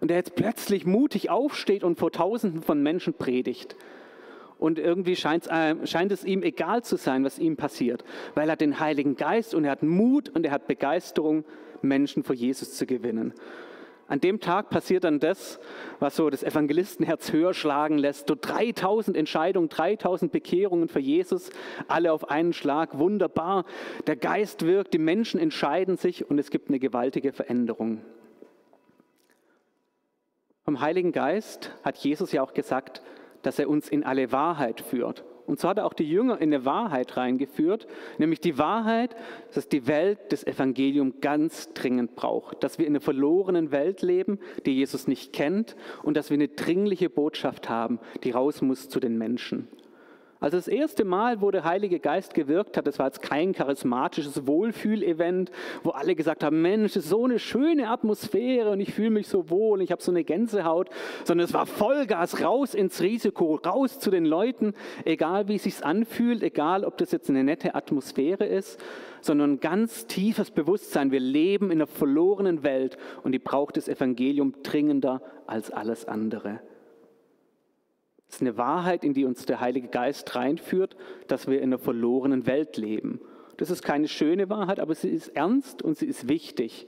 Und 0.00 0.08
der 0.08 0.16
jetzt 0.16 0.34
plötzlich 0.34 0.84
mutig 0.84 1.30
aufsteht 1.30 1.84
und 1.84 1.98
vor 1.98 2.10
Tausenden 2.10 2.62
von 2.62 2.82
Menschen 2.82 3.14
predigt 3.14 3.76
und 4.62 4.78
irgendwie 4.78 5.16
scheint, 5.16 5.48
äh, 5.48 5.74
scheint 5.86 6.12
es 6.12 6.24
ihm 6.24 6.42
egal 6.42 6.84
zu 6.84 6.96
sein, 6.96 7.24
was 7.24 7.38
ihm 7.38 7.56
passiert, 7.56 8.04
weil 8.34 8.48
er 8.48 8.56
den 8.56 8.78
Heiligen 8.78 9.16
Geist 9.16 9.54
und 9.54 9.64
er 9.64 9.72
hat 9.72 9.82
Mut 9.82 10.28
und 10.28 10.46
er 10.46 10.52
hat 10.52 10.68
Begeisterung, 10.68 11.44
Menschen 11.82 12.22
vor 12.22 12.36
Jesus 12.36 12.74
zu 12.76 12.86
gewinnen. 12.86 13.34
An 14.06 14.20
dem 14.20 14.38
Tag 14.40 14.70
passiert 14.70 15.02
dann 15.02 15.18
das, 15.18 15.58
was 15.98 16.14
so 16.14 16.30
das 16.30 16.44
Evangelistenherz 16.44 17.32
höher 17.32 17.54
schlagen 17.54 17.98
lässt. 17.98 18.28
So 18.28 18.36
3000 18.40 19.16
Entscheidungen, 19.16 19.68
3000 19.68 20.30
Bekehrungen 20.30 20.88
für 20.88 21.00
Jesus, 21.00 21.50
alle 21.88 22.12
auf 22.12 22.30
einen 22.30 22.52
Schlag. 22.52 22.98
Wunderbar. 22.98 23.64
Der 24.06 24.16
Geist 24.16 24.64
wirkt, 24.64 24.94
die 24.94 24.98
Menschen 24.98 25.40
entscheiden 25.40 25.96
sich 25.96 26.28
und 26.28 26.38
es 26.38 26.50
gibt 26.50 26.68
eine 26.68 26.78
gewaltige 26.78 27.32
Veränderung. 27.32 28.02
Vom 30.64 30.80
Heiligen 30.80 31.10
Geist 31.10 31.72
hat 31.82 31.96
Jesus 31.96 32.30
ja 32.30 32.42
auch 32.42 32.54
gesagt, 32.54 33.02
dass 33.42 33.58
er 33.58 33.68
uns 33.68 33.88
in 33.88 34.04
alle 34.04 34.32
Wahrheit 34.32 34.80
führt. 34.80 35.24
Und 35.46 35.60
so 35.60 35.68
hat 35.68 35.78
er 35.78 35.86
auch 35.86 35.92
die 35.92 36.08
Jünger 36.08 36.40
in 36.40 36.54
eine 36.54 36.64
Wahrheit 36.64 37.16
reingeführt, 37.16 37.86
nämlich 38.18 38.40
die 38.40 38.58
Wahrheit, 38.58 39.16
dass 39.54 39.68
die 39.68 39.86
Welt 39.86 40.18
das 40.30 40.46
Evangelium 40.46 41.20
ganz 41.20 41.72
dringend 41.74 42.14
braucht, 42.14 42.62
dass 42.62 42.78
wir 42.78 42.86
in 42.86 42.92
einer 42.92 43.00
verlorenen 43.00 43.72
Welt 43.72 44.02
leben, 44.02 44.38
die 44.66 44.76
Jesus 44.76 45.08
nicht 45.08 45.32
kennt 45.32 45.76
und 46.02 46.16
dass 46.16 46.30
wir 46.30 46.36
eine 46.36 46.48
dringliche 46.48 47.10
Botschaft 47.10 47.68
haben, 47.68 47.98
die 48.22 48.30
raus 48.30 48.62
muss 48.62 48.88
zu 48.88 49.00
den 49.00 49.18
Menschen. 49.18 49.68
Also 50.42 50.56
das 50.56 50.66
erste 50.66 51.04
Mal, 51.04 51.40
wo 51.40 51.52
der 51.52 51.62
Heilige 51.62 52.00
Geist 52.00 52.34
gewirkt 52.34 52.76
hat, 52.76 52.88
das 52.88 52.98
war 52.98 53.06
jetzt 53.06 53.22
kein 53.22 53.52
charismatisches 53.52 54.44
Wohlfühlevent, 54.44 55.52
wo 55.84 55.90
alle 55.90 56.16
gesagt 56.16 56.42
haben, 56.42 56.60
Mensch, 56.60 56.94
das 56.94 57.04
ist 57.04 57.10
so 57.10 57.24
eine 57.24 57.38
schöne 57.38 57.88
Atmosphäre 57.88 58.70
und 58.70 58.80
ich 58.80 58.92
fühle 58.92 59.10
mich 59.10 59.28
so 59.28 59.50
wohl 59.50 59.78
und 59.78 59.84
ich 59.84 59.92
habe 59.92 60.02
so 60.02 60.10
eine 60.10 60.24
Gänsehaut, 60.24 60.90
sondern 61.22 61.44
es 61.44 61.54
war 61.54 61.64
Vollgas 61.64 62.42
raus 62.42 62.74
ins 62.74 63.00
Risiko, 63.00 63.54
raus 63.54 64.00
zu 64.00 64.10
den 64.10 64.24
Leuten, 64.24 64.74
egal 65.04 65.46
wie 65.46 65.54
es 65.54 65.62
sich 65.62 65.84
anfühlt, 65.84 66.42
egal 66.42 66.84
ob 66.84 66.98
das 66.98 67.12
jetzt 67.12 67.30
eine 67.30 67.44
nette 67.44 67.76
Atmosphäre 67.76 68.44
ist, 68.44 68.80
sondern 69.20 69.52
ein 69.52 69.60
ganz 69.60 70.08
tiefes 70.08 70.50
Bewusstsein, 70.50 71.12
wir 71.12 71.20
leben 71.20 71.66
in 71.66 71.78
einer 71.78 71.86
verlorenen 71.86 72.64
Welt 72.64 72.96
und 73.22 73.30
die 73.30 73.38
braucht 73.38 73.76
das 73.76 73.86
Evangelium 73.86 74.54
dringender 74.64 75.22
als 75.46 75.70
alles 75.70 76.04
andere. 76.04 76.58
Es 78.32 78.36
ist 78.36 78.40
eine 78.40 78.56
Wahrheit, 78.56 79.04
in 79.04 79.12
die 79.12 79.26
uns 79.26 79.44
der 79.44 79.60
Heilige 79.60 79.88
Geist 79.88 80.34
reinführt, 80.34 80.96
dass 81.28 81.48
wir 81.48 81.58
in 81.58 81.64
einer 81.64 81.78
verlorenen 81.78 82.46
Welt 82.46 82.78
leben. 82.78 83.20
Das 83.58 83.68
ist 83.68 83.82
keine 83.82 84.08
schöne 84.08 84.48
Wahrheit, 84.48 84.80
aber 84.80 84.94
sie 84.94 85.10
ist 85.10 85.28
ernst 85.36 85.82
und 85.82 85.98
sie 85.98 86.06
ist 86.06 86.30
wichtig. 86.30 86.86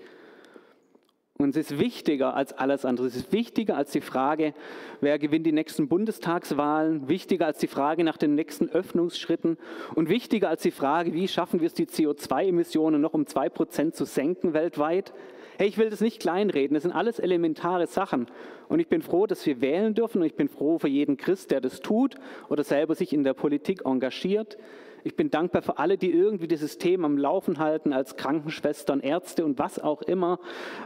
Und 1.37 1.53
sie 1.53 1.61
ist 1.61 1.79
wichtiger 1.79 2.35
als 2.35 2.55
alles 2.55 2.87
andere. 2.87 3.09
Es 3.09 3.15
ist 3.15 3.31
wichtiger 3.31 3.77
als 3.77 3.93
die 3.93 4.01
Frage, 4.01 4.55
wer 5.03 5.19
gewinnt 5.19 5.45
die 5.45 5.53
nächsten 5.53 5.87
Bundestagswahlen, 5.87 7.09
wichtiger 7.11 7.45
als 7.45 7.59
die 7.59 7.67
Frage 7.67 8.05
nach 8.05 8.17
den 8.17 8.35
nächsten 8.35 8.71
Öffnungsschritten 8.71 9.59
und 9.95 10.09
wichtiger 10.09 10.49
als 10.49 10.63
die 10.63 10.71
Frage, 10.71 11.13
wie 11.13 11.29
schaffen 11.29 11.61
wir 11.61 11.67
es, 11.67 11.75
die 11.75 11.87
CO2-Emissionen 11.87 13.03
noch 13.03 13.13
um 13.13 13.27
zwei 13.27 13.51
Prozent 13.51 13.97
zu 13.97 14.07
senken 14.07 14.55
weltweit. 14.55 15.13
Hey, 15.57 15.69
ich 15.69 15.79
will 15.79 15.89
das 15.89 16.01
nicht 16.01 16.21
kleinreden, 16.21 16.75
das 16.75 16.83
sind 16.83 16.93
alles 16.93 17.21
elementare 17.21 17.87
Sachen. 17.87 18.27
Und 18.69 18.81
ich 18.81 18.89
bin 18.89 19.03
froh, 19.03 19.27
dass 19.27 19.47
wir 19.47 19.61
wählen 19.61 19.95
dürfen 19.95 20.21
und 20.21 20.27
ich 20.27 20.35
bin 20.35 20.49
froh 20.49 20.79
für 20.79 20.89
jeden 20.89 21.17
Christ, 21.17 21.53
der 21.53 21.61
das 21.61 21.81
tut 21.81 22.17
oder 22.49 22.65
selber 22.65 22.97
sich 22.97 23.13
in 23.13 23.23
der 23.23 23.35
Politik 23.35 23.83
engagiert. 23.85 24.59
Ich 25.05 25.15
bin 25.15 25.31
dankbar 25.31 25.63
für 25.63 25.79
alle, 25.79 25.97
die 25.97 26.11
irgendwie 26.11 26.49
dieses 26.49 26.73
System 26.73 27.05
am 27.05 27.19
Laufen 27.19 27.59
halten, 27.59 27.93
als 27.93 28.17
Krankenschwestern, 28.17 29.01
Ärzte 29.01 29.45
und 29.45 29.59
was 29.59 29.79
auch 29.79 30.03
immer. 30.03 30.41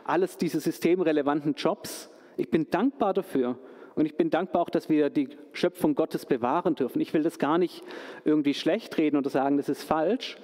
Alles 0.04 0.36
diese 0.36 0.60
systemrelevanten 0.60 1.54
Jobs. 1.54 2.10
Ich 2.36 2.50
bin 2.50 2.68
dankbar 2.68 3.14
dafür. 3.14 3.58
Und 3.94 4.06
ich 4.06 4.16
bin 4.16 4.28
dankbar 4.28 4.62
auch, 4.62 4.70
dass 4.70 4.88
wir 4.88 5.08
die 5.08 5.28
Schöpfung 5.52 5.94
Gottes 5.94 6.26
bewahren 6.26 6.74
dürfen. 6.74 7.00
Ich 7.00 7.14
will 7.14 7.22
das 7.22 7.38
gar 7.38 7.58
nicht 7.58 7.82
irgendwie 8.24 8.54
schlecht 8.54 8.98
reden 8.98 9.16
oder 9.16 9.30
sagen, 9.30 9.56
das 9.56 9.68
ist 9.68 9.82
falsch. 9.82 10.36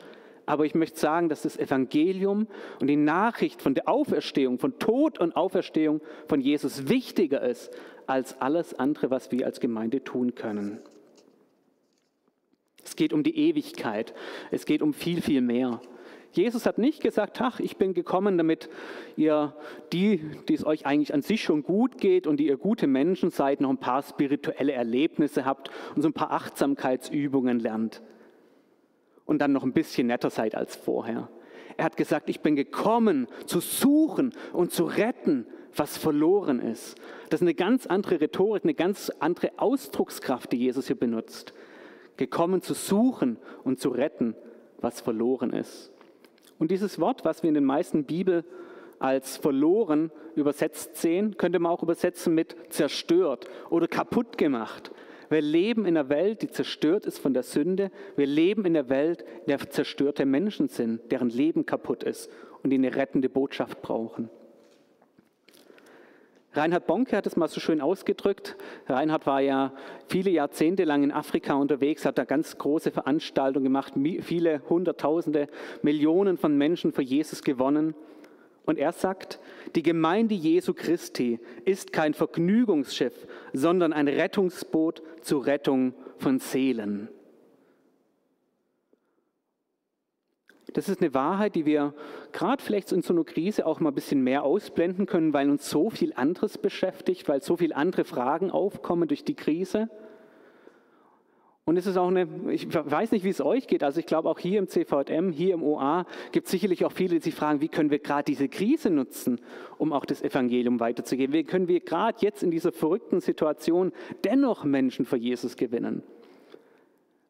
Aber 0.46 0.66
ich 0.66 0.74
möchte 0.74 0.98
sagen, 0.98 1.28
dass 1.28 1.42
das 1.42 1.56
Evangelium 1.56 2.46
und 2.80 2.86
die 2.86 2.96
Nachricht 2.96 3.62
von 3.62 3.74
der 3.74 3.88
Auferstehung, 3.88 4.58
von 4.58 4.78
Tod 4.78 5.18
und 5.18 5.36
Auferstehung 5.36 6.00
von 6.28 6.40
Jesus 6.40 6.88
wichtiger 6.88 7.42
ist 7.42 7.70
als 8.06 8.40
alles 8.40 8.74
andere, 8.78 9.10
was 9.10 9.32
wir 9.32 9.46
als 9.46 9.60
Gemeinde 9.60 10.04
tun 10.04 10.34
können. 10.34 10.80
Es 12.84 12.96
geht 12.96 13.14
um 13.14 13.22
die 13.22 13.36
Ewigkeit. 13.36 14.14
Es 14.50 14.66
geht 14.66 14.82
um 14.82 14.92
viel, 14.92 15.22
viel 15.22 15.40
mehr. 15.40 15.80
Jesus 16.32 16.66
hat 16.66 16.78
nicht 16.78 17.00
gesagt, 17.00 17.40
ach, 17.40 17.60
ich 17.60 17.76
bin 17.76 17.94
gekommen, 17.94 18.36
damit 18.36 18.68
ihr 19.16 19.54
die, 19.92 20.20
die 20.48 20.54
es 20.54 20.66
euch 20.66 20.84
eigentlich 20.84 21.14
an 21.14 21.22
sich 21.22 21.42
schon 21.42 21.62
gut 21.62 21.98
geht 21.98 22.26
und 22.26 22.38
die 22.38 22.48
ihr 22.48 22.56
gute 22.56 22.88
Menschen 22.88 23.30
seid, 23.30 23.60
noch 23.60 23.70
ein 23.70 23.78
paar 23.78 24.02
spirituelle 24.02 24.72
Erlebnisse 24.72 25.44
habt 25.44 25.70
und 25.94 26.02
so 26.02 26.08
ein 26.08 26.12
paar 26.12 26.32
Achtsamkeitsübungen 26.32 27.60
lernt 27.60 28.02
und 29.24 29.38
dann 29.38 29.52
noch 29.52 29.64
ein 29.64 29.72
bisschen 29.72 30.06
netter 30.06 30.30
seid 30.30 30.54
als 30.54 30.76
vorher. 30.76 31.28
Er 31.76 31.84
hat 31.84 31.96
gesagt, 31.96 32.28
ich 32.28 32.40
bin 32.40 32.56
gekommen 32.56 33.26
zu 33.46 33.60
suchen 33.60 34.32
und 34.52 34.72
zu 34.72 34.84
retten, 34.84 35.46
was 35.76 35.98
verloren 35.98 36.60
ist. 36.60 36.96
Das 37.30 37.40
ist 37.40 37.44
eine 37.44 37.54
ganz 37.54 37.86
andere 37.86 38.20
Rhetorik, 38.20 38.64
eine 38.64 38.74
ganz 38.74 39.10
andere 39.18 39.50
Ausdruckskraft, 39.56 40.52
die 40.52 40.58
Jesus 40.58 40.86
hier 40.86 40.98
benutzt. 40.98 41.52
Gekommen 42.16 42.62
zu 42.62 42.74
suchen 42.74 43.38
und 43.64 43.80
zu 43.80 43.88
retten, 43.88 44.36
was 44.80 45.00
verloren 45.00 45.50
ist. 45.52 45.90
Und 46.58 46.70
dieses 46.70 47.00
Wort, 47.00 47.24
was 47.24 47.42
wir 47.42 47.48
in 47.48 47.54
den 47.54 47.64
meisten 47.64 48.04
Bibel 48.04 48.44
als 49.00 49.36
verloren 49.36 50.12
übersetzt 50.36 50.96
sehen, 50.96 51.36
könnte 51.36 51.58
man 51.58 51.72
auch 51.72 51.82
übersetzen 51.82 52.34
mit 52.34 52.56
zerstört 52.70 53.48
oder 53.70 53.88
kaputt 53.88 54.38
gemacht. 54.38 54.92
Wir 55.34 55.42
leben 55.42 55.84
in 55.84 55.96
einer 55.96 56.08
Welt, 56.10 56.42
die 56.42 56.48
zerstört 56.48 57.06
ist 57.06 57.18
von 57.18 57.34
der 57.34 57.42
Sünde. 57.42 57.90
Wir 58.14 58.28
leben 58.28 58.64
in 58.66 58.76
einer 58.76 58.88
Welt, 58.88 59.22
in 59.40 59.46
der 59.48 59.68
zerstörte 59.68 60.26
Menschen 60.26 60.68
sind, 60.68 61.10
deren 61.10 61.28
Leben 61.28 61.66
kaputt 61.66 62.04
ist 62.04 62.30
und 62.62 62.70
die 62.70 62.76
eine 62.76 62.94
rettende 62.94 63.28
Botschaft 63.28 63.82
brauchen. 63.82 64.30
Reinhard 66.52 66.86
Bonke 66.86 67.16
hat 67.16 67.26
es 67.26 67.34
mal 67.34 67.48
so 67.48 67.58
schön 67.58 67.80
ausgedrückt. 67.80 68.54
Reinhard 68.86 69.26
war 69.26 69.40
ja 69.40 69.72
viele 70.06 70.30
Jahrzehnte 70.30 70.84
lang 70.84 71.02
in 71.02 71.10
Afrika 71.10 71.54
unterwegs, 71.54 72.04
hat 72.04 72.16
da 72.16 72.24
ganz 72.24 72.56
große 72.56 72.92
Veranstaltungen 72.92 73.64
gemacht, 73.64 73.94
viele 74.20 74.62
Hunderttausende, 74.68 75.48
Millionen 75.82 76.38
von 76.38 76.56
Menschen 76.56 76.92
für 76.92 77.02
Jesus 77.02 77.42
gewonnen. 77.42 77.96
Und 78.66 78.78
er 78.78 78.92
sagt, 78.92 79.40
die 79.74 79.82
Gemeinde 79.82 80.34
Jesu 80.34 80.72
Christi 80.72 81.38
ist 81.64 81.92
kein 81.92 82.14
Vergnügungsschiff, 82.14 83.26
sondern 83.54 83.92
ein 83.92 84.08
Rettungsboot 84.08 85.02
zur 85.22 85.46
Rettung 85.46 85.94
von 86.18 86.38
Seelen. 86.40 87.08
Das 90.72 90.88
ist 90.88 91.00
eine 91.00 91.14
Wahrheit, 91.14 91.54
die 91.54 91.66
wir 91.66 91.94
gerade 92.32 92.60
vielleicht 92.60 92.90
in 92.90 93.02
so 93.02 93.14
einer 93.14 93.22
Krise 93.22 93.64
auch 93.64 93.78
mal 93.78 93.90
ein 93.90 93.94
bisschen 93.94 94.24
mehr 94.24 94.42
ausblenden 94.42 95.06
können, 95.06 95.32
weil 95.32 95.48
uns 95.48 95.70
so 95.70 95.88
viel 95.88 96.12
anderes 96.14 96.58
beschäftigt, 96.58 97.28
weil 97.28 97.42
so 97.42 97.56
viele 97.56 97.76
andere 97.76 98.04
Fragen 98.04 98.50
aufkommen 98.50 99.06
durch 99.06 99.24
die 99.24 99.36
Krise. 99.36 99.88
Und 101.66 101.78
es 101.78 101.86
ist 101.86 101.96
auch 101.96 102.08
eine, 102.08 102.28
ich 102.50 102.68
weiß 102.74 103.12
nicht, 103.12 103.24
wie 103.24 103.30
es 103.30 103.40
euch 103.40 103.66
geht, 103.66 103.82
also 103.82 103.98
ich 103.98 104.04
glaube 104.04 104.28
auch 104.28 104.38
hier 104.38 104.58
im 104.58 104.68
CVM, 104.68 105.30
hier 105.32 105.54
im 105.54 105.62
OA 105.62 106.04
gibt 106.30 106.44
es 106.44 106.50
sicherlich 106.50 106.84
auch 106.84 106.92
viele, 106.92 107.14
die 107.14 107.22
sich 107.22 107.34
fragen, 107.34 107.62
wie 107.62 107.68
können 107.68 107.90
wir 107.90 108.00
gerade 108.00 108.24
diese 108.24 108.48
Krise 108.50 108.90
nutzen, 108.90 109.40
um 109.78 109.94
auch 109.94 110.04
das 110.04 110.20
Evangelium 110.20 110.78
weiterzugeben? 110.78 111.32
Wie 111.32 111.44
können 111.44 111.66
wir 111.66 111.80
gerade 111.80 112.18
jetzt 112.20 112.42
in 112.42 112.50
dieser 112.50 112.70
verrückten 112.70 113.20
Situation 113.20 113.92
dennoch 114.24 114.64
Menschen 114.64 115.06
für 115.06 115.16
Jesus 115.16 115.56
gewinnen? 115.56 116.02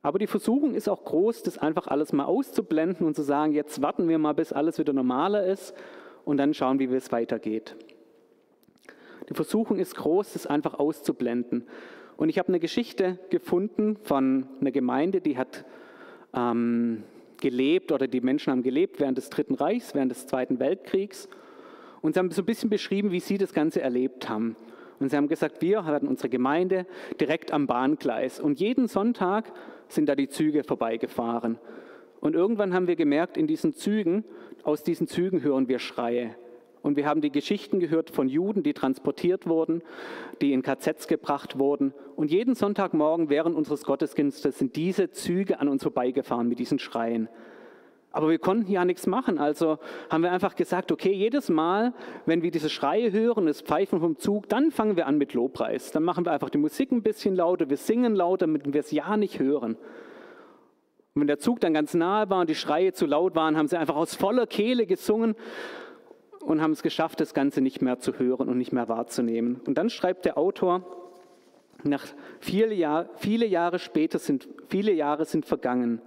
Aber 0.02 0.18
die 0.18 0.26
Versuchung 0.26 0.74
ist 0.74 0.88
auch 0.88 1.04
groß, 1.04 1.44
das 1.44 1.56
einfach 1.56 1.86
alles 1.86 2.12
mal 2.12 2.24
auszublenden 2.24 3.06
und 3.06 3.14
zu 3.14 3.22
sagen, 3.22 3.52
jetzt 3.52 3.80
warten 3.82 4.08
wir 4.08 4.18
mal, 4.18 4.34
bis 4.34 4.52
alles 4.52 4.80
wieder 4.80 4.92
normaler 4.92 5.46
ist 5.46 5.74
und 6.24 6.38
dann 6.38 6.54
schauen, 6.54 6.80
wie 6.80 6.92
es 6.92 7.12
weitergeht. 7.12 7.76
Die 9.28 9.34
Versuchung 9.34 9.78
ist 9.78 9.94
groß, 9.94 10.32
das 10.32 10.46
einfach 10.46 10.74
auszublenden. 10.74 11.66
Und 12.16 12.28
ich 12.28 12.38
habe 12.38 12.48
eine 12.48 12.60
Geschichte 12.60 13.18
gefunden 13.30 13.96
von 14.02 14.46
einer 14.60 14.70
Gemeinde, 14.70 15.20
die 15.20 15.36
hat 15.36 15.64
ähm, 16.32 17.02
gelebt 17.40 17.92
oder 17.92 18.06
die 18.06 18.20
Menschen 18.20 18.52
haben 18.52 18.62
gelebt 18.62 19.00
während 19.00 19.18
des 19.18 19.30
Dritten 19.30 19.54
Reichs, 19.54 19.94
während 19.94 20.10
des 20.10 20.26
Zweiten 20.26 20.58
Weltkriegs. 20.60 21.28
Und 22.02 22.14
sie 22.14 22.20
haben 22.20 22.30
so 22.30 22.42
ein 22.42 22.46
bisschen 22.46 22.70
beschrieben, 22.70 23.10
wie 23.10 23.20
sie 23.20 23.38
das 23.38 23.52
Ganze 23.52 23.80
erlebt 23.80 24.28
haben. 24.28 24.56
Und 25.00 25.10
sie 25.10 25.16
haben 25.16 25.28
gesagt, 25.28 25.60
wir 25.60 25.84
hatten 25.84 26.06
unsere 26.06 26.28
Gemeinde 26.28 26.86
direkt 27.20 27.52
am 27.52 27.66
Bahngleis. 27.66 28.40
Und 28.40 28.60
jeden 28.60 28.88
Sonntag 28.88 29.52
sind 29.88 30.08
da 30.08 30.14
die 30.14 30.28
Züge 30.28 30.64
vorbeigefahren. 30.64 31.58
Und 32.20 32.34
irgendwann 32.34 32.72
haben 32.72 32.86
wir 32.86 32.96
gemerkt, 32.96 33.36
in 33.36 33.46
diesen 33.46 33.74
Zügen, 33.74 34.24
aus 34.62 34.82
diesen 34.82 35.06
Zügen 35.06 35.42
hören 35.42 35.68
wir 35.68 35.78
Schreie. 35.78 36.36
Und 36.84 36.98
wir 36.98 37.06
haben 37.06 37.22
die 37.22 37.32
Geschichten 37.32 37.80
gehört 37.80 38.10
von 38.10 38.28
Juden, 38.28 38.62
die 38.62 38.74
transportiert 38.74 39.46
wurden, 39.46 39.80
die 40.42 40.52
in 40.52 40.60
KZs 40.60 41.08
gebracht 41.08 41.58
wurden. 41.58 41.94
Und 42.14 42.30
jeden 42.30 42.54
Sonntagmorgen 42.54 43.30
während 43.30 43.56
unseres 43.56 43.84
Gottesdienstes 43.84 44.58
sind 44.58 44.76
diese 44.76 45.10
Züge 45.10 45.60
an 45.60 45.68
uns 45.68 45.82
vorbeigefahren 45.82 46.46
mit 46.46 46.58
diesen 46.58 46.78
Schreien. 46.78 47.30
Aber 48.12 48.28
wir 48.28 48.38
konnten 48.38 48.70
ja 48.70 48.84
nichts 48.84 49.06
machen. 49.06 49.38
Also 49.38 49.78
haben 50.10 50.22
wir 50.22 50.30
einfach 50.30 50.56
gesagt, 50.56 50.92
okay, 50.92 51.10
jedes 51.10 51.48
Mal, 51.48 51.94
wenn 52.26 52.42
wir 52.42 52.50
diese 52.50 52.68
Schreie 52.68 53.10
hören, 53.12 53.46
das 53.46 53.62
Pfeifen 53.62 53.98
vom 54.00 54.18
Zug, 54.18 54.50
dann 54.50 54.70
fangen 54.70 54.96
wir 54.96 55.06
an 55.06 55.16
mit 55.16 55.32
Lobpreis. 55.32 55.90
Dann 55.90 56.02
machen 56.02 56.26
wir 56.26 56.32
einfach 56.32 56.50
die 56.50 56.58
Musik 56.58 56.92
ein 56.92 57.02
bisschen 57.02 57.34
lauter, 57.34 57.70
wir 57.70 57.78
singen 57.78 58.14
lauter, 58.14 58.46
damit 58.46 58.70
wir 58.70 58.80
es 58.80 58.90
ja 58.90 59.16
nicht 59.16 59.38
hören. 59.38 59.78
Und 61.14 61.20
wenn 61.20 61.28
der 61.28 61.38
Zug 61.38 61.60
dann 61.60 61.72
ganz 61.72 61.94
nahe 61.94 62.28
war 62.28 62.42
und 62.42 62.50
die 62.50 62.54
Schreie 62.54 62.92
zu 62.92 63.06
laut 63.06 63.34
waren, 63.34 63.56
haben 63.56 63.68
sie 63.68 63.78
einfach 63.78 63.96
aus 63.96 64.14
voller 64.14 64.46
Kehle 64.46 64.84
gesungen 64.84 65.34
und 66.44 66.60
haben 66.60 66.72
es 66.72 66.82
geschafft, 66.82 67.20
das 67.20 67.34
Ganze 67.34 67.60
nicht 67.60 67.82
mehr 67.82 67.98
zu 67.98 68.18
hören 68.18 68.48
und 68.48 68.58
nicht 68.58 68.72
mehr 68.72 68.88
wahrzunehmen. 68.88 69.60
Und 69.66 69.78
dann 69.78 69.90
schreibt 69.90 70.24
der 70.24 70.38
Autor, 70.38 70.84
nach 71.82 72.06
viele, 72.40 72.74
Jahr, 72.74 73.08
viele 73.16 73.46
Jahre 73.46 73.78
später 73.78 74.18
sind, 74.18 74.48
viele 74.68 74.92
Jahre 74.92 75.24
sind 75.24 75.46
vergangen 75.46 76.00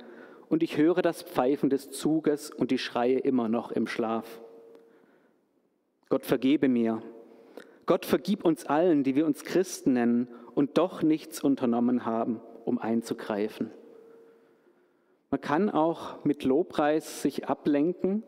und 0.50 0.64
ich 0.64 0.78
höre 0.78 1.02
das 1.02 1.24
Pfeifen 1.24 1.70
des 1.70 1.92
Zuges 1.92 2.50
und 2.52 2.72
die 2.72 2.78
Schreie 2.78 3.20
immer 3.20 3.50
noch 3.50 3.72
im 3.72 3.88
Schlaf. 3.88 4.42
Gott 6.10 6.26
vergebe 6.26 6.70
mir. 6.70 7.02
Gott 7.86 8.06
vergib 8.06 8.44
uns 8.46 8.66
allen, 8.66 9.04
die 9.04 9.16
wir 9.16 9.26
uns 9.26 9.44
Christen 9.44 9.94
nennen 9.94 10.28
und 10.56 10.78
doch 10.78 11.04
nichts 11.04 11.44
unternommen 11.44 12.06
haben, 12.06 12.42
um 12.66 12.80
einzugreifen. 12.80 13.72
Man 15.30 15.42
kann 15.42 15.70
auch 15.70 16.24
mit 16.24 16.44
Lobpreis 16.44 17.22
sich 17.22 17.48
ablenken. 17.50 18.24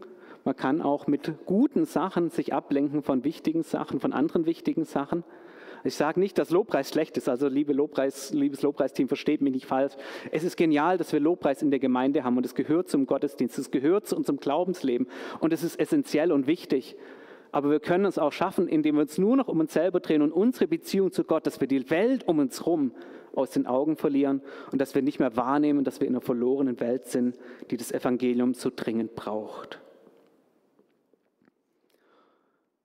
Man 0.50 0.56
kann 0.56 0.82
auch 0.82 1.06
mit 1.06 1.46
guten 1.46 1.86
Sachen 1.86 2.32
sich 2.32 2.56
ablenken 2.56 3.04
von 3.04 3.24
wichtigen 3.24 3.62
Sachen, 3.62 4.00
von 4.00 4.14
anderen 4.14 4.48
wichtigen 4.48 4.84
Sachen. 4.84 5.24
Ich 5.84 5.94
sage 5.94 6.20
nicht, 6.20 6.40
dass 6.40 6.50
Lobpreis 6.50 6.90
schlecht 6.90 7.18
ist, 7.18 7.30
also 7.30 7.48
liebe 7.48 7.72
Lobpreis, 7.72 8.34
liebes 8.34 8.64
Lobpreisteam, 8.64 9.08
versteht 9.08 9.42
mich 9.42 9.54
nicht 9.54 9.68
falsch. 9.68 9.94
Es 10.32 10.44
ist 10.44 10.58
genial, 10.58 10.98
dass 10.98 11.14
wir 11.14 11.20
Lobpreis 11.20 11.62
in 11.62 11.70
der 11.70 11.80
Gemeinde 11.80 12.24
haben 12.24 12.36
und 12.36 12.48
es 12.48 12.56
gehört 12.56 12.90
zum 12.90 13.06
Gottesdienst, 13.06 13.60
es 13.60 13.70
gehört 13.70 14.08
zu 14.08 14.16
unserem 14.18 14.40
Glaubensleben 14.40 15.06
und 15.40 15.54
es 15.54 15.64
ist 15.64 15.80
essentiell 15.80 16.32
und 16.32 16.48
wichtig. 16.48 16.98
Aber 17.52 17.70
wir 17.70 17.80
können 17.80 18.06
es 18.06 18.18
auch 18.18 18.34
schaffen, 18.34 18.68
indem 18.68 18.96
wir 18.96 19.04
uns 19.04 19.20
nur 19.20 19.38
noch 19.38 19.50
um 19.50 19.60
uns 19.60 19.74
selber 19.74 20.00
drehen 20.00 20.24
und 20.24 20.32
unsere 20.32 20.66
Beziehung 20.66 21.12
zu 21.12 21.26
Gott, 21.26 21.46
dass 21.46 21.62
wir 21.62 21.68
die 21.68 21.92
Welt 21.92 22.28
um 22.28 22.40
uns 22.40 22.66
herum 22.66 22.92
aus 23.36 23.52
den 23.52 23.68
Augen 23.68 23.98
verlieren 23.98 24.42
und 24.72 24.82
dass 24.82 24.96
wir 24.96 25.04
nicht 25.04 25.20
mehr 25.20 25.38
wahrnehmen, 25.38 25.84
dass 25.84 26.00
wir 26.00 26.08
in 26.08 26.16
einer 26.16 26.22
verlorenen 26.22 26.80
Welt 26.80 27.06
sind, 27.06 27.38
die 27.70 27.78
das 27.78 27.92
Evangelium 27.92 28.56
so 28.56 28.72
dringend 28.76 29.14
braucht. 29.14 29.80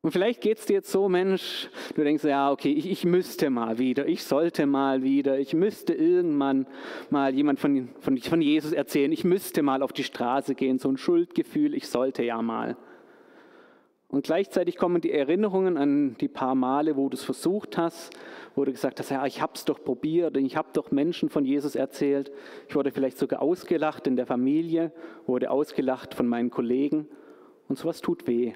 Und 0.05 0.11
vielleicht 0.11 0.43
geht 0.43 0.59
es 0.59 0.67
dir 0.67 0.75
jetzt 0.75 0.93
so, 0.93 1.09
Mensch, 1.09 1.71
du 1.95 2.05
denkst, 2.05 2.25
ja, 2.25 2.53
okay, 2.53 2.71
ich, 2.71 2.91
ich, 2.91 3.07
müsste 3.07 3.49
mal 3.49 3.79
wieder, 3.79 4.07
ich 4.07 4.23
sollte 4.23 4.67
mal 4.67 5.03
wieder, 5.03 5.39
ich 5.39 5.55
müsste 5.55 5.95
irgendwann 5.95 6.67
mal 7.09 7.35
jemand 7.35 7.59
von, 7.59 7.89
von, 8.01 8.19
von 8.19 8.43
Jesus 8.43 8.73
erzählen, 8.73 9.13
ich 9.13 9.25
müsste 9.25 9.63
mal 9.63 9.83
auf 9.83 9.95
die 9.95 10.05
Straße 10.05 10.55
gehen, 10.57 10.79
so 10.79 10.91
ein 10.91 10.99
Schuldgefühl, 10.99 11.73
ich 11.73 11.89
sollte 11.89 12.23
ja 12.23 12.43
mal. 12.43 12.77
Und 14.09 14.25
gleichzeitig 14.27 14.77
kommen 14.77 15.01
die 15.01 15.11
Erinnerungen 15.11 15.79
an 15.79 16.17
die 16.21 16.29
paar 16.29 16.55
Male, 16.55 16.99
wo 16.99 17.09
du 17.09 17.17
es 17.17 17.25
versucht 17.25 17.79
hast, 17.79 18.13
wo 18.55 18.67
du 18.67 18.73
gesagt 18.73 19.01
hast, 19.01 19.09
ja, 19.09 19.25
ich 19.25 19.41
habe 19.41 19.55
es 19.55 19.65
doch 19.65 19.83
probiert, 19.83 20.37
ich 20.37 20.59
habe 20.59 20.69
doch 20.75 20.91
Menschen 20.91 21.31
von 21.31 21.47
Jesus 21.47 21.77
erzählt. 21.77 22.31
Ich 22.69 22.77
wurde 22.77 22.93
vielleicht 22.93 23.17
sogar 23.17 23.41
ausgelacht 23.41 24.07
in 24.07 24.17
der 24.17 24.27
Familie, 24.27 24.93
wurde 25.27 25.51
ausgelacht 25.51 26.13
von 26.13 26.29
meinen 26.29 26.51
Kollegen. 26.51 27.09
Und 27.69 27.79
sowas 27.79 28.03
tut 28.03 28.27
weh. 28.27 28.53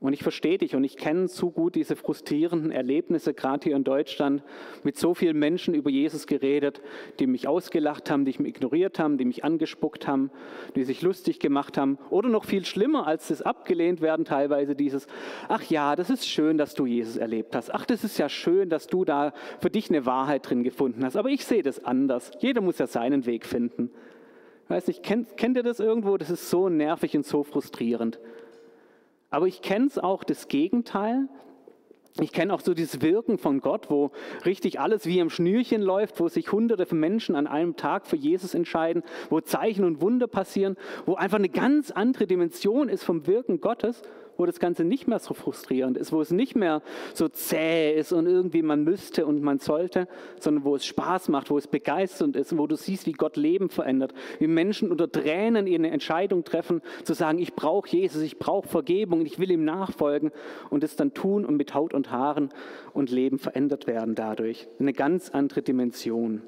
Und 0.00 0.12
ich 0.12 0.22
verstehe 0.22 0.58
dich 0.58 0.76
und 0.76 0.84
ich 0.84 0.96
kenne 0.96 1.26
zu 1.26 1.50
gut 1.50 1.74
diese 1.74 1.96
frustrierenden 1.96 2.70
Erlebnisse, 2.70 3.34
gerade 3.34 3.64
hier 3.64 3.74
in 3.74 3.82
Deutschland, 3.82 4.44
mit 4.84 4.96
so 4.96 5.12
vielen 5.12 5.36
Menschen 5.36 5.74
über 5.74 5.90
Jesus 5.90 6.28
geredet, 6.28 6.80
die 7.18 7.26
mich 7.26 7.48
ausgelacht 7.48 8.08
haben, 8.08 8.24
die 8.24 8.36
mich 8.38 8.48
ignoriert 8.48 9.00
haben, 9.00 9.18
die 9.18 9.24
mich 9.24 9.42
angespuckt 9.42 10.06
haben, 10.06 10.30
die 10.76 10.84
sich 10.84 11.02
lustig 11.02 11.40
gemacht 11.40 11.76
haben. 11.76 11.98
Oder 12.10 12.28
noch 12.28 12.44
viel 12.44 12.64
schlimmer, 12.64 13.08
als 13.08 13.26
das 13.26 13.42
abgelehnt 13.42 14.00
werden, 14.00 14.24
teilweise 14.24 14.76
dieses, 14.76 15.08
ach 15.48 15.64
ja, 15.64 15.96
das 15.96 16.10
ist 16.10 16.28
schön, 16.28 16.58
dass 16.58 16.74
du 16.74 16.86
Jesus 16.86 17.16
erlebt 17.16 17.56
hast. 17.56 17.74
Ach, 17.74 17.84
das 17.84 18.04
ist 18.04 18.18
ja 18.18 18.28
schön, 18.28 18.70
dass 18.70 18.86
du 18.86 19.04
da 19.04 19.32
für 19.60 19.70
dich 19.70 19.90
eine 19.90 20.06
Wahrheit 20.06 20.48
drin 20.48 20.62
gefunden 20.62 21.04
hast. 21.04 21.16
Aber 21.16 21.30
ich 21.30 21.44
sehe 21.44 21.64
das 21.64 21.84
anders. 21.84 22.30
Jeder 22.38 22.60
muss 22.60 22.78
ja 22.78 22.86
seinen 22.86 23.26
Weg 23.26 23.44
finden. 23.44 23.90
Weiß 24.68 24.86
nicht, 24.86 25.02
kennt, 25.02 25.36
kennt 25.36 25.56
ihr 25.56 25.64
das 25.64 25.80
irgendwo? 25.80 26.16
Das 26.18 26.30
ist 26.30 26.50
so 26.50 26.68
nervig 26.68 27.16
und 27.16 27.26
so 27.26 27.42
frustrierend. 27.42 28.20
Aber 29.30 29.46
ich 29.46 29.62
kenne 29.62 29.86
es 29.86 29.98
auch 29.98 30.24
das 30.24 30.48
Gegenteil. 30.48 31.28
Ich 32.20 32.32
kenne 32.32 32.52
auch 32.52 32.60
so 32.60 32.74
dieses 32.74 33.00
Wirken 33.00 33.38
von 33.38 33.60
Gott, 33.60 33.90
wo 33.90 34.10
richtig 34.44 34.80
alles 34.80 35.06
wie 35.06 35.20
im 35.20 35.30
Schnürchen 35.30 35.82
läuft, 35.82 36.18
wo 36.18 36.28
sich 36.28 36.50
hunderte 36.50 36.84
von 36.86 36.98
Menschen 36.98 37.36
an 37.36 37.46
einem 37.46 37.76
Tag 37.76 38.06
für 38.06 38.16
Jesus 38.16 38.54
entscheiden, 38.54 39.04
wo 39.30 39.40
Zeichen 39.40 39.84
und 39.84 40.00
Wunder 40.00 40.26
passieren, 40.26 40.76
wo 41.06 41.14
einfach 41.14 41.38
eine 41.38 41.48
ganz 41.48 41.90
andere 41.92 42.26
Dimension 42.26 42.88
ist 42.88 43.04
vom 43.04 43.26
Wirken 43.26 43.60
Gottes 43.60 44.02
wo 44.38 44.46
das 44.46 44.60
Ganze 44.60 44.84
nicht 44.84 45.08
mehr 45.08 45.18
so 45.18 45.34
frustrierend 45.34 45.98
ist, 45.98 46.12
wo 46.12 46.20
es 46.20 46.30
nicht 46.30 46.54
mehr 46.54 46.80
so 47.12 47.28
zäh 47.28 47.92
ist 47.92 48.12
und 48.12 48.26
irgendwie 48.26 48.62
man 48.62 48.84
müsste 48.84 49.26
und 49.26 49.42
man 49.42 49.58
sollte, 49.58 50.06
sondern 50.38 50.62
wo 50.62 50.76
es 50.76 50.86
Spaß 50.86 51.28
macht, 51.28 51.50
wo 51.50 51.58
es 51.58 51.66
begeisternd 51.66 52.36
ist, 52.36 52.56
wo 52.56 52.68
du 52.68 52.76
siehst, 52.76 53.06
wie 53.06 53.12
Gott 53.12 53.36
Leben 53.36 53.68
verändert, 53.68 54.14
wie 54.38 54.46
Menschen 54.46 54.92
unter 54.92 55.10
Tränen 55.10 55.66
ihre 55.66 55.88
Entscheidung 55.88 56.44
treffen, 56.44 56.82
zu 57.02 57.14
sagen, 57.14 57.40
ich 57.40 57.54
brauche 57.54 57.88
Jesus, 57.88 58.22
ich 58.22 58.38
brauche 58.38 58.68
Vergebung, 58.68 59.26
ich 59.26 59.40
will 59.40 59.50
ihm 59.50 59.64
nachfolgen 59.64 60.30
und 60.70 60.84
es 60.84 60.94
dann 60.94 61.14
tun 61.14 61.44
und 61.44 61.56
mit 61.56 61.74
Haut 61.74 61.92
und 61.92 62.12
Haaren 62.12 62.50
und 62.92 63.10
Leben 63.10 63.40
verändert 63.40 63.88
werden 63.88 64.14
dadurch. 64.14 64.68
Eine 64.78 64.92
ganz 64.92 65.30
andere 65.30 65.62
Dimension. 65.62 66.42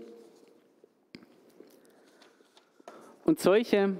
Und 3.25 3.41
solche, 3.41 3.97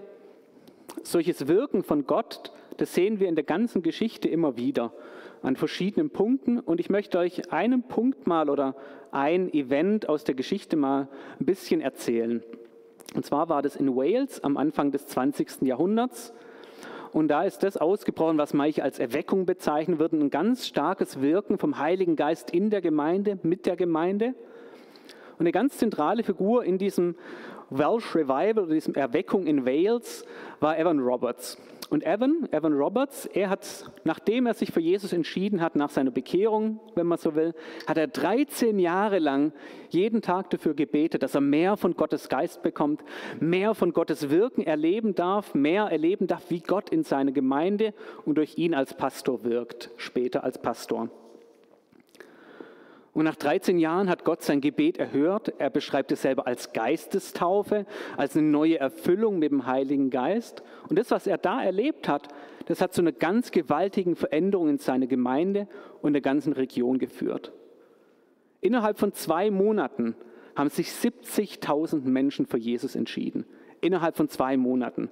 solches 1.03 1.49
Wirken 1.49 1.83
von 1.83 2.07
Gott, 2.07 2.53
das 2.81 2.95
sehen 2.95 3.21
wir 3.21 3.29
in 3.29 3.35
der 3.35 3.45
ganzen 3.45 3.83
Geschichte 3.83 4.29
immer 4.29 4.57
wieder 4.57 4.93
an 5.43 5.57
verschiedenen 5.57 6.11
Punkten. 6.11 6.59
Und 6.59 6.81
ich 6.81 6.91
möchte 6.91 7.19
euch 7.19 7.53
einen 7.53 7.83
Punkt 7.83 8.27
mal 8.27 8.49
oder 8.49 8.75
ein 9.11 9.53
Event 9.53 10.09
aus 10.09 10.25
der 10.25 10.35
Geschichte 10.35 10.77
mal 10.77 11.09
ein 11.39 11.47
bisschen 11.47 11.81
erzählen. 11.81 12.43
Und 13.15 13.27
zwar 13.27 13.49
war 13.49 13.63
das 13.63 13.77
in 13.77 13.97
Wales 13.97 14.43
am 14.45 14.57
Anfang 14.57 14.93
des 14.93 15.07
20. 15.07 15.63
Jahrhunderts. 15.63 16.33
Und 17.13 17.29
da 17.29 17.43
ist 17.43 17.63
das 17.65 17.77
ausgebrochen, 17.77 18.39
was 18.39 18.55
manche 18.55 18.83
als 18.85 18.99
Erweckung 18.99 19.45
bezeichnen 19.45 19.99
würden, 19.99 20.21
ein 20.21 20.31
ganz 20.31 20.67
starkes 20.67 21.21
Wirken 21.21 21.59
vom 21.59 21.79
Heiligen 21.79 22.15
Geist 22.15 22.51
in 22.51 22.71
der 22.71 22.81
Gemeinde, 22.81 23.39
mit 23.43 23.67
der 23.67 23.77
Gemeinde. 23.77 24.35
Und 25.33 25.41
eine 25.41 25.53
ganz 25.53 25.77
zentrale 25.79 26.23
Figur 26.23 26.65
in 26.65 26.79
diesem 26.79 27.17
Welsh 27.71 28.15
Revival 28.15 28.65
oder 28.65 28.75
diesem 28.75 28.95
Erweckung 28.95 29.47
in 29.47 29.67
Wales 29.67 30.25
war 30.61 30.79
Evan 30.79 31.01
Roberts. 31.01 31.59
Und 31.91 32.07
Evan, 32.07 32.49
Evan 32.53 32.73
Roberts, 32.73 33.27
er 33.27 33.51
hat, 33.51 33.91
nachdem 34.05 34.47
er 34.47 34.55
sich 34.55 34.71
für 34.71 34.81
Jesus 34.81 35.13
entschieden 35.13 35.61
hat, 35.61 35.75
nach 35.75 35.91
seiner 35.91 36.13
Bekehrung, 36.13 36.79
wenn 36.95 37.09
man 37.09 37.19
so 37.19 37.35
will, 37.35 37.53
hat 37.87 37.99
er 37.99 38.07
13 38.07 38.79
Jahre 38.79 39.19
lang 39.19 39.53
jeden 39.89 40.23
Tag 40.23 40.51
dafür 40.51 40.75
gebetet, 40.75 41.25
dass 41.25 41.35
er 41.35 41.41
mehr 41.41 41.77
von 41.77 41.95
Gottes 41.95 42.29
Geist 42.29 42.63
bekommt, 42.63 43.03
mehr 43.41 43.75
von 43.75 43.93
Gottes 43.93 44.31
Wirken 44.31 44.63
erleben 44.63 45.17
darf, 45.17 45.53
mehr 45.55 45.87
erleben 45.87 46.29
darf, 46.29 46.49
wie 46.49 46.61
Gott 46.61 46.91
in 46.91 47.03
seine 47.03 47.33
Gemeinde 47.33 47.93
und 48.25 48.39
durch 48.39 48.57
ihn 48.57 48.73
als 48.73 48.95
Pastor 48.95 49.43
wirkt, 49.43 49.91
später 49.97 50.45
als 50.45 50.63
Pastor. 50.63 51.11
Und 53.13 53.25
nach 53.25 53.35
13 53.35 53.79
Jahren 53.79 54.09
hat 54.09 54.25
Gott 54.25 54.43
sein 54.43 54.61
Gebet 54.61 54.99
erhört. 54.99 55.53
Er 55.59 55.71
beschreibt 55.71 56.13
es 56.13 56.23
selber 56.23 56.47
als 56.47 56.73
Geistestaufe, 56.73 57.85
als 58.17 58.37
eine 58.37 58.47
neue 58.47 58.79
Erfüllung 58.79 59.41
mit 59.41 59.51
dem 59.51 59.67
Heiligen 59.67 60.11
Geist. 60.11 60.63
Und 60.89 60.97
das, 60.99 61.11
was 61.11 61.27
er 61.27 61.39
da 61.39 61.63
erlebt 61.63 62.07
hat, 62.07 62.29
das 62.67 62.81
hat 62.81 62.93
zu 62.93 63.01
einer 63.01 63.13
ganz 63.13 63.51
gewaltigen 63.51 64.15
Veränderung 64.15 64.69
in 64.69 64.79
seiner 64.79 65.09
Gemeinde 65.09 65.67
und 66.03 66.13
der 66.13 66.23
ganzen 66.23 66.53
Region 66.53 66.99
geführt. 66.99 67.53
Innerhalb 68.61 68.99
von 68.99 69.13
zwei 69.13 69.51
Monaten 69.51 70.15
haben 70.55 70.71
sich 70.71 70.89
70.000 70.89 72.03
Menschen 72.05 72.47
für 72.47 72.59
Jesus 72.59 72.95
entschieden. 72.95 73.45
Innerhalb 73.81 74.17
von 74.17 74.29
zwei 74.29 74.57
Monaten 74.57 75.11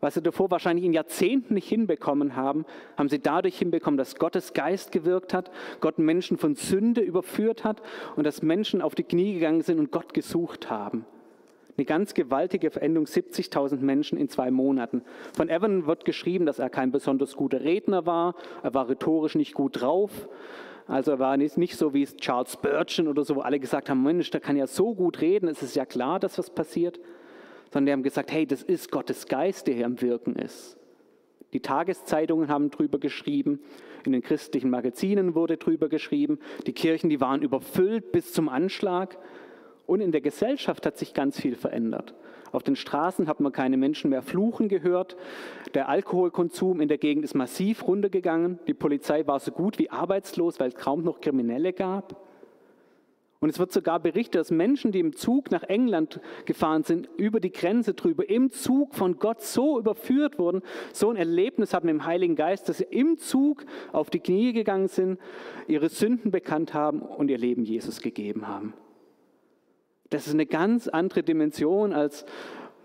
was 0.00 0.14
sie 0.14 0.22
davor 0.22 0.50
wahrscheinlich 0.50 0.84
in 0.84 0.92
Jahrzehnten 0.92 1.54
nicht 1.54 1.68
hinbekommen 1.68 2.36
haben, 2.36 2.64
haben 2.96 3.08
sie 3.08 3.18
dadurch 3.18 3.58
hinbekommen, 3.58 3.98
dass 3.98 4.16
Gottes 4.16 4.52
Geist 4.52 4.92
gewirkt 4.92 5.34
hat, 5.34 5.50
Gott 5.80 5.98
Menschen 5.98 6.36
von 6.36 6.54
Sünde 6.54 7.00
überführt 7.00 7.64
hat 7.64 7.82
und 8.16 8.24
dass 8.24 8.42
Menschen 8.42 8.82
auf 8.82 8.94
die 8.94 9.04
Knie 9.04 9.34
gegangen 9.34 9.62
sind 9.62 9.78
und 9.78 9.90
Gott 9.90 10.14
gesucht 10.14 10.70
haben. 10.70 11.04
Eine 11.76 11.84
ganz 11.84 12.14
gewaltige 12.14 12.70
Veränderung, 12.70 13.06
70.000 13.06 13.76
Menschen 13.80 14.16
in 14.16 14.30
zwei 14.30 14.50
Monaten. 14.50 15.02
Von 15.36 15.50
Evan 15.50 15.86
wird 15.86 16.06
geschrieben, 16.06 16.46
dass 16.46 16.58
er 16.58 16.70
kein 16.70 16.90
besonders 16.90 17.36
guter 17.36 17.60
Redner 17.60 18.06
war, 18.06 18.34
er 18.62 18.72
war 18.72 18.88
rhetorisch 18.88 19.34
nicht 19.34 19.52
gut 19.52 19.82
drauf. 19.82 20.28
Also 20.86 21.10
er 21.12 21.18
war 21.18 21.36
nicht, 21.36 21.76
so 21.76 21.92
wie 21.92 22.06
Charles 22.06 22.52
Spurgeon 22.52 23.08
oder 23.08 23.24
so, 23.24 23.36
wo 23.36 23.40
alle 23.40 23.58
gesagt 23.58 23.90
haben, 23.90 24.02
Mensch, 24.02 24.30
der 24.30 24.40
kann 24.40 24.56
ja 24.56 24.66
so 24.66 24.94
gut 24.94 25.20
reden, 25.20 25.48
es 25.48 25.62
ist 25.62 25.74
ja 25.74 25.84
klar, 25.84 26.20
dass 26.20 26.38
was 26.38 26.48
passiert 26.48 27.00
sondern 27.76 27.86
die 27.88 27.92
haben 27.92 28.02
gesagt, 28.04 28.32
hey, 28.32 28.46
das 28.46 28.62
ist 28.62 28.90
Gottes 28.90 29.26
Geist, 29.26 29.66
der 29.66 29.74
hier 29.74 29.84
am 29.84 30.00
Wirken 30.00 30.34
ist. 30.34 30.78
Die 31.52 31.60
Tageszeitungen 31.60 32.48
haben 32.48 32.70
drüber 32.70 32.98
geschrieben, 32.98 33.60
in 34.06 34.12
den 34.12 34.22
christlichen 34.22 34.70
Magazinen 34.70 35.34
wurde 35.34 35.58
drüber 35.58 35.90
geschrieben, 35.90 36.38
die 36.66 36.72
Kirchen, 36.72 37.10
die 37.10 37.20
waren 37.20 37.42
überfüllt 37.42 38.12
bis 38.12 38.32
zum 38.32 38.48
Anschlag 38.48 39.18
und 39.84 40.00
in 40.00 40.10
der 40.10 40.22
Gesellschaft 40.22 40.86
hat 40.86 40.96
sich 40.96 41.12
ganz 41.12 41.38
viel 41.38 41.54
verändert. 41.54 42.14
Auf 42.50 42.62
den 42.62 42.76
Straßen 42.76 43.28
hat 43.28 43.40
man 43.40 43.52
keine 43.52 43.76
Menschen 43.76 44.08
mehr 44.08 44.22
fluchen 44.22 44.70
gehört. 44.70 45.18
Der 45.74 45.90
Alkoholkonsum 45.90 46.80
in 46.80 46.88
der 46.88 46.96
Gegend 46.96 47.26
ist 47.26 47.34
massiv 47.34 47.86
runtergegangen. 47.86 48.58
Die 48.66 48.72
Polizei 48.72 49.26
war 49.26 49.38
so 49.38 49.50
gut 49.50 49.78
wie 49.78 49.90
arbeitslos, 49.90 50.58
weil 50.60 50.68
es 50.68 50.76
kaum 50.76 51.04
noch 51.04 51.20
Kriminelle 51.20 51.74
gab. 51.74 52.25
Und 53.38 53.50
es 53.50 53.58
wird 53.58 53.72
sogar 53.72 54.00
berichtet, 54.00 54.40
dass 54.40 54.50
Menschen, 54.50 54.92
die 54.92 55.00
im 55.00 55.14
Zug 55.14 55.50
nach 55.50 55.62
England 55.64 56.20
gefahren 56.46 56.84
sind, 56.84 57.08
über 57.16 57.38
die 57.38 57.52
Grenze 57.52 57.94
drüber, 57.94 58.28
im 58.28 58.50
Zug 58.50 58.94
von 58.94 59.18
Gott 59.18 59.42
so 59.42 59.78
überführt 59.78 60.38
wurden, 60.38 60.62
so 60.92 61.10
ein 61.10 61.16
Erlebnis 61.16 61.74
hatten 61.74 61.88
im 61.88 62.06
Heiligen 62.06 62.34
Geist, 62.34 62.68
dass 62.68 62.78
sie 62.78 62.86
im 62.90 63.18
Zug 63.18 63.64
auf 63.92 64.08
die 64.08 64.20
Knie 64.20 64.52
gegangen 64.52 64.88
sind, 64.88 65.18
ihre 65.66 65.88
Sünden 65.88 66.30
bekannt 66.30 66.72
haben 66.72 67.00
und 67.00 67.30
ihr 67.30 67.38
Leben 67.38 67.64
Jesus 67.64 68.00
gegeben 68.00 68.48
haben. 68.48 68.72
Das 70.10 70.26
ist 70.26 70.34
eine 70.34 70.46
ganz 70.46 70.88
andere 70.88 71.22
Dimension 71.22 71.92
als 71.92 72.24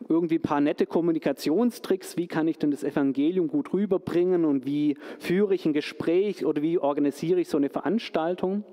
irgendwie 0.09 0.39
ein 0.39 0.41
paar 0.41 0.61
nette 0.61 0.85
Kommunikationstricks, 0.85 2.17
wie 2.17 2.27
kann 2.27 2.47
ich 2.47 2.57
denn 2.57 2.71
das 2.71 2.83
Evangelium 2.83 3.47
gut 3.47 3.71
rüberbringen 3.73 4.45
und 4.45 4.65
wie 4.65 4.97
führe 5.19 5.53
ich 5.53 5.65
ein 5.65 5.73
Gespräch 5.73 6.45
oder 6.45 6.61
wie 6.61 6.79
organisiere 6.79 7.39
ich 7.39 7.49
so 7.49 7.57
eine 7.57 7.69
Veranstaltung. 7.69 8.63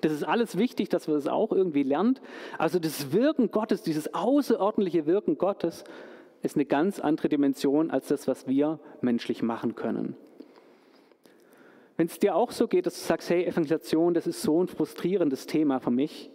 Das 0.00 0.12
ist 0.12 0.24
alles 0.24 0.56
wichtig, 0.56 0.88
dass 0.88 1.08
wir 1.08 1.14
das 1.14 1.26
auch 1.26 1.52
irgendwie 1.52 1.82
lernen. 1.82 2.18
Also 2.58 2.78
das 2.78 3.12
Wirken 3.12 3.50
Gottes, 3.50 3.82
dieses 3.82 4.14
außerordentliche 4.14 5.06
Wirken 5.06 5.38
Gottes, 5.38 5.84
ist 6.42 6.56
eine 6.56 6.64
ganz 6.64 7.00
andere 7.00 7.28
Dimension 7.28 7.90
als 7.90 8.08
das, 8.08 8.28
was 8.28 8.46
wir 8.46 8.78
menschlich 9.00 9.42
machen 9.42 9.74
können. 9.74 10.16
Wenn 11.96 12.06
es 12.06 12.18
dir 12.18 12.34
auch 12.34 12.50
so 12.50 12.66
geht, 12.66 12.86
dass 12.86 12.94
du 12.94 13.06
sagst, 13.06 13.30
hey, 13.30 13.44
Evangelisation, 13.44 14.14
das 14.14 14.26
ist 14.26 14.42
so 14.42 14.62
ein 14.62 14.68
frustrierendes 14.68 15.46
Thema 15.46 15.78
für 15.78 15.92
mich, 15.92 16.30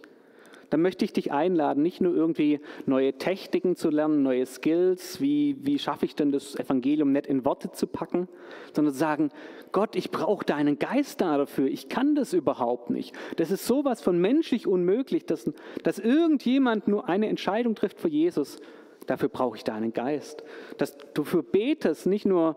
dann 0.70 0.82
möchte 0.82 1.04
ich 1.04 1.12
dich 1.12 1.32
einladen, 1.32 1.82
nicht 1.82 2.00
nur 2.00 2.14
irgendwie 2.14 2.60
neue 2.86 3.12
Techniken 3.12 3.76
zu 3.76 3.90
lernen, 3.90 4.22
neue 4.22 4.46
Skills, 4.46 5.20
wie, 5.20 5.56
wie 5.60 5.78
schaffe 5.78 6.06
ich 6.06 6.14
denn 6.14 6.32
das 6.32 6.56
Evangelium 6.56 7.12
nicht 7.12 7.26
in 7.26 7.44
Worte 7.44 7.72
zu 7.72 7.86
packen, 7.86 8.28
sondern 8.72 8.94
zu 8.94 8.98
sagen, 8.98 9.30
Gott, 9.72 9.96
ich 9.96 10.10
brauche 10.10 10.44
deinen 10.44 10.78
Geist 10.78 11.20
da 11.20 11.36
dafür, 11.36 11.66
ich 11.66 11.88
kann 11.88 12.14
das 12.14 12.32
überhaupt 12.32 12.90
nicht. 12.90 13.14
Das 13.36 13.50
ist 13.50 13.66
sowas 13.66 14.00
von 14.00 14.20
menschlich 14.20 14.66
unmöglich, 14.66 15.26
dass, 15.26 15.50
dass 15.82 15.98
irgendjemand 15.98 16.88
nur 16.88 17.08
eine 17.08 17.28
Entscheidung 17.28 17.74
trifft 17.74 18.00
für 18.00 18.08
Jesus. 18.08 18.58
Dafür 19.06 19.28
brauche 19.28 19.56
ich 19.56 19.64
deinen 19.64 19.92
Geist. 19.92 20.44
Dass 20.78 20.96
du 21.14 21.24
für 21.24 21.42
betest, 21.42 22.06
nicht 22.06 22.26
nur 22.26 22.56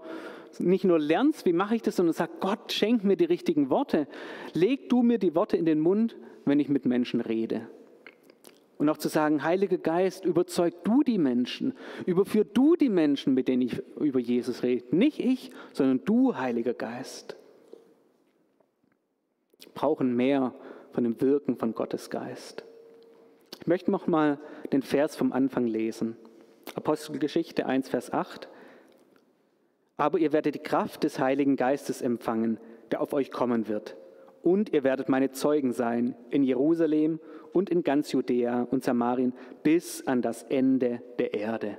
nicht 0.60 0.84
nur 0.84 1.00
lernst, 1.00 1.48
wie 1.48 1.54
mache 1.54 1.76
ich 1.76 1.82
das, 1.82 1.96
sondern 1.96 2.14
sag, 2.14 2.40
Gott, 2.40 2.72
schenk 2.72 3.04
mir 3.04 3.18
die 3.18 3.26
richtigen 3.26 3.72
Worte. 3.72 4.08
Leg 4.54 4.88
du 4.88 5.02
mir 5.02 5.18
die 5.18 5.34
Worte 5.34 5.58
in 5.58 5.66
den 5.66 5.80
Mund, 5.80 6.16
wenn 6.46 6.60
ich 6.60 6.70
mit 6.70 6.86
Menschen 6.86 7.22
rede. 7.22 7.68
Und 8.78 8.90
auch 8.90 8.98
zu 8.98 9.08
sagen, 9.08 9.44
Heiliger 9.44 9.78
Geist, 9.78 10.26
überzeug 10.26 10.84
du 10.84 11.04
die 11.04 11.18
Menschen, 11.18 11.74
überführ 12.06 12.44
du 12.44 12.76
die 12.76 12.90
Menschen, 12.90 13.34
mit 13.34 13.48
denen 13.48 13.62
ich 13.62 13.82
über 14.00 14.20
Jesus 14.20 14.64
rede. 14.64 14.96
Nicht 14.96 15.20
ich, 15.20 15.52
sondern 15.74 16.04
du, 16.06 16.36
Heiliger 16.36 16.74
Geist. 16.74 17.36
Wir 19.60 19.72
brauchen 19.74 20.16
mehr 20.16 20.54
von 20.92 21.04
dem 21.04 21.20
Wirken 21.22 21.56
von 21.56 21.74
Gottes 21.74 22.10
Geist. 22.10 22.64
Ich 23.62 23.68
möchte 23.68 23.92
noch 23.92 24.08
mal 24.08 24.40
den 24.72 24.82
Vers 24.82 25.16
vom 25.16 25.32
Anfang 25.32 25.68
lesen. 25.68 26.18
Apostelgeschichte 26.76 27.66
1, 27.66 27.90
Vers 27.90 28.12
8. 28.12 28.50
Aber 29.98 30.18
ihr 30.18 30.34
werdet 30.34 30.56
die 30.56 30.60
Kraft 30.60 31.04
des 31.04 31.20
Heiligen 31.20 31.56
Geistes 31.56 32.02
empfangen, 32.02 32.60
der 32.92 33.02
auf 33.02 33.14
euch 33.14 33.32
kommen 33.32 33.68
wird 33.68 33.96
und 34.44 34.74
ihr 34.74 34.84
werdet 34.84 35.10
meine 35.10 35.32
Zeugen 35.32 35.72
sein 35.72 36.16
in 36.30 36.44
Jerusalem 36.44 37.20
und 37.54 37.70
in 37.70 37.84
ganz 37.84 38.12
Judäa 38.12 38.68
und 38.70 38.84
Samarien 38.84 39.34
bis 39.64 40.06
an 40.06 40.22
das 40.22 40.44
Ende 40.44 41.02
der 41.18 41.34
Erde. 41.34 41.78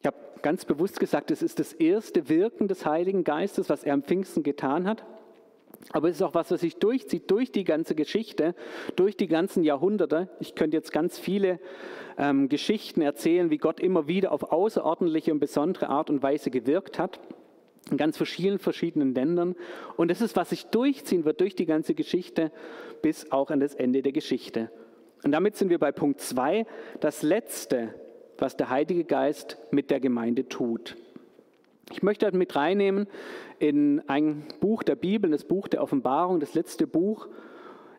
Ich 0.00 0.06
habe 0.06 0.16
ganz 0.42 0.64
bewusst 0.64 0.98
gesagt, 0.98 1.30
es 1.30 1.42
ist 1.42 1.58
das 1.58 1.74
erste 1.74 2.28
Wirken 2.28 2.68
des 2.68 2.86
Heiligen 2.86 3.22
Geistes, 3.22 3.68
was 3.68 3.84
er 3.84 3.92
am 3.94 4.02
Pfingsten 4.02 4.42
getan 4.42 4.88
hat. 4.88 5.04
Aber 5.90 6.08
es 6.08 6.16
ist 6.16 6.22
auch 6.22 6.34
was, 6.34 6.50
was 6.50 6.60
sich 6.60 6.76
durchzieht 6.76 7.30
durch 7.30 7.52
die 7.52 7.64
ganze 7.64 7.94
Geschichte, 7.94 8.54
durch 8.96 9.16
die 9.16 9.28
ganzen 9.28 9.64
Jahrhunderte. 9.64 10.28
Ich 10.40 10.54
könnte 10.54 10.76
jetzt 10.76 10.92
ganz 10.92 11.18
viele 11.18 11.60
ähm, 12.16 12.48
Geschichten 12.48 13.00
erzählen, 13.00 13.50
wie 13.50 13.58
Gott 13.58 13.78
immer 13.78 14.08
wieder 14.08 14.32
auf 14.32 14.52
außerordentliche 14.52 15.32
und 15.32 15.38
besondere 15.38 15.88
Art 15.88 16.10
und 16.10 16.22
Weise 16.22 16.50
gewirkt 16.50 16.98
hat. 16.98 17.20
In 17.90 17.96
ganz 17.96 18.16
verschiedenen, 18.16 18.58
verschiedenen 18.58 19.14
Ländern. 19.14 19.54
Und 19.96 20.10
das 20.10 20.20
ist, 20.20 20.36
was 20.36 20.50
sich 20.50 20.66
durchziehen 20.66 21.24
wird 21.24 21.40
durch 21.40 21.54
die 21.54 21.66
ganze 21.66 21.94
Geschichte 21.94 22.52
bis 23.02 23.30
auch 23.32 23.50
an 23.50 23.60
das 23.60 23.74
Ende 23.74 24.02
der 24.02 24.12
Geschichte. 24.12 24.70
Und 25.24 25.32
damit 25.32 25.56
sind 25.56 25.70
wir 25.70 25.78
bei 25.78 25.92
Punkt 25.92 26.20
2, 26.20 26.66
das 27.00 27.22
Letzte, 27.22 27.94
was 28.38 28.56
der 28.56 28.70
Heilige 28.70 29.04
Geist 29.04 29.58
mit 29.70 29.90
der 29.90 30.00
Gemeinde 30.00 30.48
tut. 30.48 30.96
Ich 31.90 32.02
möchte 32.02 32.26
das 32.26 32.34
mit 32.34 32.54
reinnehmen 32.54 33.06
in 33.58 34.02
ein 34.08 34.46
Buch 34.60 34.82
der 34.82 34.94
Bibel, 34.94 35.30
das 35.30 35.44
Buch 35.44 35.68
der 35.68 35.82
Offenbarung, 35.82 36.38
das 36.38 36.54
letzte 36.54 36.86
Buch, 36.86 37.28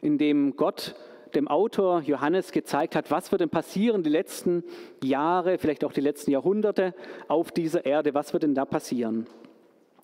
in 0.01 0.17
dem 0.17 0.55
Gott 0.55 0.95
dem 1.35 1.47
Autor 1.47 2.01
Johannes 2.01 2.51
gezeigt 2.51 2.95
hat, 2.95 3.11
was 3.11 3.31
wird 3.31 3.41
denn 3.41 3.49
passieren 3.49 4.01
die 4.01 4.09
letzten 4.09 4.63
Jahre, 5.03 5.57
vielleicht 5.57 5.83
auch 5.83 5.93
die 5.93 6.01
letzten 6.01 6.31
Jahrhunderte 6.31 6.95
auf 7.27 7.51
dieser 7.51 7.85
Erde, 7.85 8.13
was 8.13 8.33
wird 8.33 8.43
denn 8.43 8.55
da 8.55 8.65
passieren? 8.65 9.27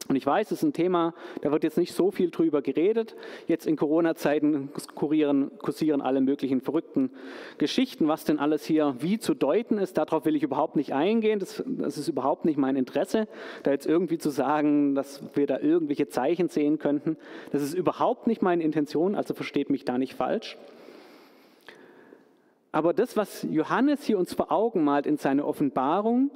Und 0.08 0.16
ich 0.16 0.26
weiß, 0.26 0.52
es 0.52 0.60
ist 0.60 0.64
ein 0.64 0.74
Thema, 0.74 1.16
da 1.42 1.52
wird 1.52 1.64
jetzt 1.64 1.80
nicht 1.80 1.94
so 1.94 2.12
viel 2.12 2.30
drüber 2.30 2.62
geredet. 2.62 3.16
Jetzt 3.48 3.66
in 3.66 3.76
Corona-Zeiten 3.76 4.70
kursieren, 4.94 6.02
alle 6.02 6.22
möglichen 6.22 6.62
verrückten 6.62 7.10
Geschichten, 7.58 8.08
was 8.08 8.24
denn 8.24 8.38
alles 8.38 8.66
hier 8.66 8.96
wie 9.00 9.18
zu 9.18 9.34
deuten 9.34 9.80
ist. 9.80 9.98
Darauf 9.98 10.26
will 10.26 10.36
ich 10.36 10.44
überhaupt 10.44 10.76
nicht 10.76 10.94
eingehen. 10.94 11.40
Das, 11.40 11.64
das 11.66 11.98
ist 11.98 12.08
überhaupt 12.08 12.46
nicht 12.46 12.58
mein 12.58 12.76
Interesse, 12.76 13.28
da 13.64 13.72
jetzt 13.72 13.88
irgendwie 13.88 14.20
zu 14.20 14.30
sagen, 14.30 14.94
dass 14.94 15.24
wir 15.34 15.48
da 15.48 15.60
irgendwelche 15.60 16.08
Zeichen 16.08 16.50
sehen 16.50 16.78
könnten. 16.78 17.18
Das 17.52 17.64
ist 17.64 17.74
überhaupt 17.74 18.28
nicht 18.28 18.44
meine 18.44 18.62
Intention, 18.62 19.16
also 19.16 19.34
versteht 19.34 19.72
mich 19.72 19.86
da 19.86 19.98
nicht 19.98 20.14
falsch. 20.14 20.56
Aber 22.72 22.94
das, 22.94 23.18
was 23.18 23.42
Johannes 23.50 24.04
hier 24.04 24.20
uns 24.20 24.34
vor 24.34 24.52
Augen 24.52 24.84
malt 24.84 25.08
in 25.08 25.18
seiner 25.18 25.48
Offenbarung, 25.48 26.30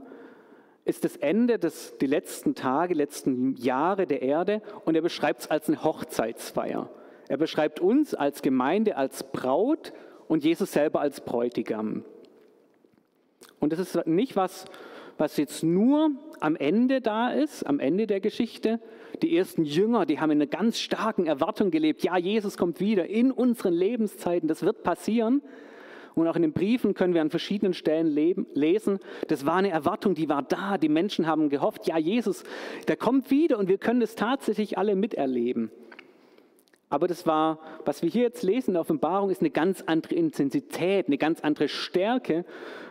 ist 0.89 1.05
das 1.05 1.15
Ende 1.15 1.59
des 1.59 1.97
die 1.99 2.07
letzten 2.07 2.55
Tage, 2.55 2.95
letzten 2.95 3.55
Jahre 3.55 4.07
der 4.07 4.23
Erde 4.23 4.61
und 4.85 4.95
er 4.95 5.01
beschreibt 5.01 5.41
es 5.41 5.51
als 5.51 5.67
eine 5.67 5.83
Hochzeitsfeier. 5.83 6.89
Er 7.27 7.37
beschreibt 7.37 7.79
uns 7.79 8.15
als 8.15 8.41
Gemeinde 8.41 8.97
als 8.97 9.23
Braut 9.23 9.93
und 10.27 10.43
Jesus 10.43 10.71
selber 10.71 10.99
als 10.99 11.21
Bräutigam. 11.21 12.03
Und 13.59 13.71
das 13.71 13.79
ist 13.79 14.07
nicht 14.07 14.35
was, 14.35 14.65
was 15.19 15.37
jetzt 15.37 15.63
nur 15.63 16.11
am 16.39 16.55
Ende 16.55 17.01
da 17.01 17.29
ist, 17.29 17.67
am 17.67 17.79
Ende 17.79 18.07
der 18.07 18.19
Geschichte. 18.19 18.79
Die 19.21 19.37
ersten 19.37 19.65
Jünger, 19.65 20.07
die 20.07 20.19
haben 20.19 20.31
in 20.31 20.41
einer 20.41 20.49
ganz 20.49 20.79
starken 20.79 21.27
Erwartung 21.27 21.69
gelebt. 21.69 22.03
Ja, 22.03 22.17
Jesus 22.17 22.57
kommt 22.57 22.79
wieder 22.79 23.05
in 23.05 23.31
unseren 23.31 23.73
Lebenszeiten, 23.73 24.47
das 24.47 24.63
wird 24.63 24.81
passieren. 24.81 25.43
Und 26.19 26.27
auch 26.27 26.35
in 26.35 26.41
den 26.41 26.53
Briefen 26.53 26.93
können 26.93 27.13
wir 27.13 27.21
an 27.21 27.29
verschiedenen 27.29 27.73
Stellen 27.73 28.07
leben, 28.07 28.47
lesen, 28.53 28.99
das 29.27 29.45
war 29.45 29.55
eine 29.55 29.69
Erwartung, 29.69 30.15
die 30.15 30.29
war 30.29 30.43
da. 30.43 30.77
Die 30.77 30.89
Menschen 30.89 31.27
haben 31.27 31.49
gehofft, 31.49 31.87
ja, 31.87 31.97
Jesus, 31.97 32.43
der 32.87 32.97
kommt 32.97 33.31
wieder 33.31 33.57
und 33.57 33.67
wir 33.67 33.77
können 33.77 33.99
das 33.99 34.15
tatsächlich 34.15 34.77
alle 34.77 34.95
miterleben. 34.95 35.71
Aber 36.89 37.07
das 37.07 37.27
war, 37.27 37.59
was 37.85 38.01
wir 38.01 38.09
hier 38.09 38.23
jetzt 38.23 38.41
lesen 38.41 38.71
in 38.71 38.73
der 38.73 38.81
Offenbarung, 38.81 39.29
ist 39.29 39.41
eine 39.41 39.51
ganz 39.51 39.83
andere 39.85 40.15
Intensität, 40.15 41.07
eine 41.07 41.19
ganz 41.19 41.41
andere 41.41 41.67
Stärke 41.67 42.45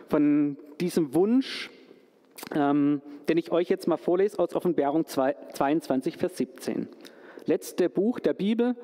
von 0.07 0.57
diesem 0.79 1.13
Wunsch, 1.13 1.69
ähm, 2.55 3.01
den 3.27 3.37
ich 3.37 3.51
euch 3.51 3.69
jetzt 3.69 3.87
mal 3.87 3.97
vorlese 3.97 4.39
aus 4.39 4.55
Offenbarung 4.55 5.05
22, 5.05 6.17
Vers 6.17 6.37
17. 6.37 6.87
Letzte 7.45 7.89
Buch 7.89 8.19
der 8.19 8.33
Bibel, 8.33 8.75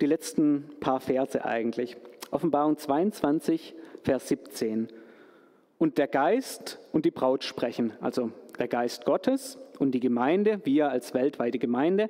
die 0.00 0.06
letzten 0.06 0.70
paar 0.80 1.00
Verse 1.00 1.44
eigentlich. 1.44 1.96
Offenbarung 2.30 2.76
22, 2.76 3.74
Vers 4.02 4.28
17. 4.28 4.88
Und 5.78 5.98
der 5.98 6.08
Geist 6.08 6.78
und 6.92 7.04
die 7.04 7.10
Braut 7.10 7.44
sprechen, 7.44 7.92
also 8.00 8.30
der 8.58 8.68
Geist 8.68 9.04
Gottes 9.04 9.58
und 9.78 9.92
die 9.92 10.00
Gemeinde, 10.00 10.60
wir 10.64 10.90
als 10.90 11.14
weltweite 11.14 11.58
Gemeinde, 11.58 12.08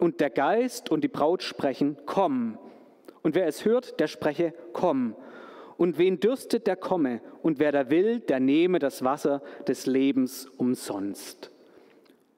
und 0.00 0.20
der 0.20 0.30
Geist 0.30 0.90
und 0.90 1.04
die 1.04 1.08
Braut 1.08 1.42
sprechen, 1.42 1.96
komm. 2.06 2.58
Und 3.22 3.34
wer 3.34 3.46
es 3.46 3.64
hört, 3.64 4.00
der 4.00 4.08
spreche, 4.08 4.54
komm. 4.72 5.14
Und 5.76 5.98
wen 5.98 6.20
dürstet, 6.20 6.66
der 6.66 6.76
komme. 6.76 7.20
Und 7.42 7.58
wer 7.58 7.72
da 7.72 7.90
will, 7.90 8.20
der 8.20 8.40
nehme 8.40 8.78
das 8.78 9.04
Wasser 9.04 9.42
des 9.66 9.86
Lebens 9.86 10.46
umsonst. 10.56 11.50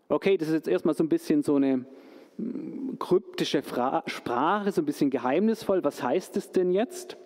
Okay, 0.08 0.36
das 0.36 0.48
ist 0.48 0.54
jetzt 0.54 0.68
erstmal 0.68 0.94
so 0.94 1.02
ein 1.04 1.08
bisschen 1.08 1.42
so 1.42 1.56
eine 1.56 1.84
kryptische 2.98 3.62
Sprache, 4.06 4.72
so 4.72 4.82
ein 4.82 4.86
bisschen 4.86 5.10
geheimnisvoll. 5.10 5.84
Was 5.84 6.02
heißt 6.02 6.36
es 6.36 6.52
denn 6.52 6.72
jetzt? 6.72 7.16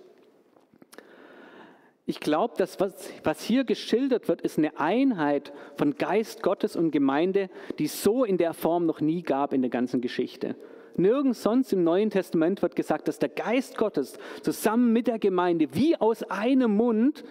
Ich 2.07 2.21
glaube, 2.21 2.55
dass 2.57 2.81
was, 2.81 3.11
was 3.23 3.43
hier 3.43 3.65
geschildert 3.65 4.29
wird, 4.29 4.41
ist 4.41 4.57
eine 4.57 4.81
Einheit 4.81 5.53
von 5.77 5.97
Geist 5.97 6.43
Gottes 6.43 6.75
und 6.75 6.91
Gemeinde, 6.91 7.51
die 7.79 7.87
so 7.87 8.25
in 8.25 8.39
der 8.39 8.55
Form 8.55 8.87
noch 8.87 9.03
nie 9.03 9.23
gab 9.23 9.53
in 9.53 9.61
der 9.61 9.71
ganzen 9.71 10.01
Geschichte. 10.01 10.57
Nirgends 10.97 11.43
sonst 11.43 11.73
im 11.73 11.85
Neuen 11.85 12.11
Testament 12.11 12.63
wird 12.63 12.77
gesagt, 12.77 13.09
dass 13.09 13.19
der 13.19 13.29
Geist 13.29 13.77
Gottes 13.77 14.19
zusammen 14.43 14.93
mit 14.93 15.07
der 15.07 15.19
Gemeinde 15.19 15.69
wie 15.75 15.97
aus 15.97 16.23
einem 16.25 16.77
Mund 16.77 17.25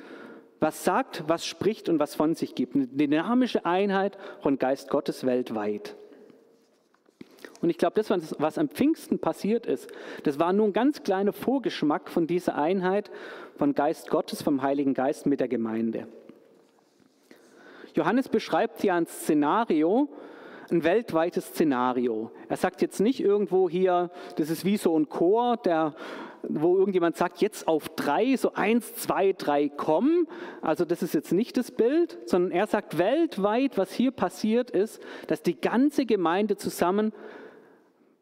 was 0.59 0.83
sagt, 0.83 1.23
was 1.27 1.45
spricht 1.45 1.89
und 1.89 1.99
was 1.99 2.15
von 2.15 2.35
sich 2.35 2.55
gibt. 2.55 2.75
Eine 2.75 2.87
dynamische 2.87 3.65
Einheit 3.65 4.17
von 4.41 4.57
Geist 4.57 4.89
Gottes 4.89 5.25
weltweit. 5.25 5.95
Und 7.62 7.70
ich 7.70 7.78
glaube, 7.78 7.96
das, 7.96 8.10
was 8.39 8.58
am 8.58 8.70
Pfingsten 8.70 9.20
passiert 9.20 9.65
ist, 9.65 9.89
das 10.24 10.39
war 10.39 10.54
nur 10.54 10.67
ein 10.67 10.74
ganz 10.74 11.04
kleiner 11.04 11.34
Vorgeschmack 11.34 12.10
von 12.10 12.28
dieser 12.28 12.56
Einheit 12.56 13.10
von 13.56 13.74
Geist 13.74 14.10
Gottes, 14.10 14.41
vom 14.41 14.62
Heiligen 14.62 14.93
Geist 14.93 15.26
mit 15.26 15.39
der 15.39 15.48
Gemeinde. 15.48 16.08
Johannes 17.96 18.30
beschreibt 18.30 18.82
hier 18.82 18.93
ein 18.93 19.08
Szenario, 19.08 20.08
ein 20.70 20.84
weltweites 20.84 21.48
Szenario. 21.48 22.32
Er 22.48 22.58
sagt 22.58 22.82
jetzt 22.82 23.00
nicht 23.00 23.20
irgendwo 23.20 23.70
hier, 23.70 24.12
das 24.36 24.50
ist 24.50 24.65
wie 24.65 24.78
so 24.78 24.98
ein 24.98 25.10
Chor, 25.10 25.58
der, 25.58 25.96
wo 26.43 26.78
irgendjemand 26.78 27.17
sagt, 27.17 27.41
jetzt 27.41 27.67
auf 27.67 27.89
drei, 27.89 28.36
so 28.36 28.54
eins, 28.54 28.93
zwei, 28.96 29.34
drei, 29.34 29.70
komm. 29.70 30.28
Also 30.62 30.86
das 30.86 31.02
ist 31.02 31.13
jetzt 31.13 31.32
nicht 31.32 31.58
das 31.58 31.72
Bild, 31.72 32.20
sondern 32.26 32.52
er 32.52 32.67
sagt 32.67 32.98
weltweit, 32.98 33.78
was 33.78 33.91
hier 33.91 34.12
passiert 34.12 34.70
ist, 34.70 35.02
dass 35.28 35.41
die 35.41 35.60
ganze 35.60 36.06
Gemeinde 36.06 36.58
zusammen 36.58 37.13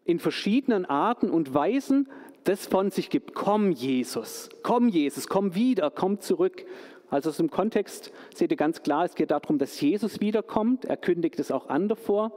in 0.05 0.19
verschiedenen 0.19 0.85
Arten 0.85 1.29
und 1.29 1.53
Weisen 1.53 2.07
das 2.43 2.67
von 2.67 2.91
sich 2.91 3.09
gibt. 3.09 3.33
Komm, 3.33 3.71
Jesus, 3.71 4.49
komm, 4.61 4.87
Jesus, 4.87 5.27
komm 5.27 5.55
wieder, 5.55 5.89
komm 5.89 6.21
zurück. 6.21 6.65
Also 7.09 7.29
aus 7.29 7.37
dem 7.37 7.49
Kontext 7.49 8.11
seht 8.33 8.51
ihr 8.51 8.57
ganz 8.57 8.83
klar, 8.83 9.05
es 9.05 9.15
geht 9.15 9.31
darum, 9.31 9.57
dass 9.57 9.81
Jesus 9.81 10.21
wiederkommt. 10.21 10.85
Er 10.85 10.97
kündigt 10.97 11.39
es 11.39 11.51
auch 11.51 11.69
an 11.69 11.87
davor. 11.87 12.31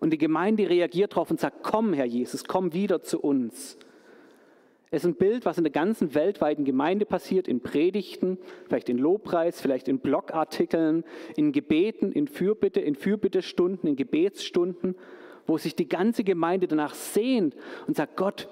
Und 0.00 0.12
die 0.12 0.18
Gemeinde 0.18 0.68
reagiert 0.68 1.12
darauf 1.12 1.30
und 1.30 1.40
sagt, 1.40 1.64
komm, 1.64 1.92
Herr 1.92 2.04
Jesus, 2.04 2.44
komm 2.44 2.72
wieder 2.72 3.02
zu 3.02 3.20
uns. 3.20 3.76
Es 4.90 5.02
ist 5.04 5.10
ein 5.10 5.16
Bild, 5.16 5.44
was 5.44 5.58
in 5.58 5.64
der 5.64 5.72
ganzen 5.72 6.14
weltweiten 6.14 6.64
Gemeinde 6.64 7.04
passiert, 7.04 7.46
in 7.46 7.60
Predigten, 7.60 8.38
vielleicht 8.68 8.88
in 8.88 8.96
Lobpreis, 8.96 9.60
vielleicht 9.60 9.86
in 9.88 9.98
Blogartikeln, 9.98 11.04
in 11.36 11.52
Gebeten, 11.52 12.12
in 12.12 12.26
Fürbitte, 12.26 12.80
in 12.80 12.94
Fürbittestunden, 12.94 13.88
in 13.88 13.96
Gebetsstunden 13.96 14.94
wo 15.48 15.56
sich 15.56 15.74
die 15.74 15.88
ganze 15.88 16.22
Gemeinde 16.22 16.68
danach 16.68 16.94
sehnt 16.94 17.56
und 17.88 17.96
sagt, 17.96 18.16
Gott, 18.16 18.48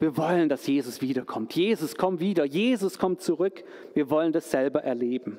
wir 0.00 0.16
wollen, 0.16 0.48
dass 0.48 0.66
Jesus 0.66 1.02
wiederkommt. 1.02 1.54
Jesus, 1.54 1.96
komm 1.96 2.18
wieder. 2.18 2.44
Jesus 2.44 2.98
kommt 2.98 3.20
zurück. 3.20 3.62
Wir 3.92 4.10
wollen 4.10 4.32
das 4.32 4.50
selber 4.50 4.82
erleben. 4.82 5.38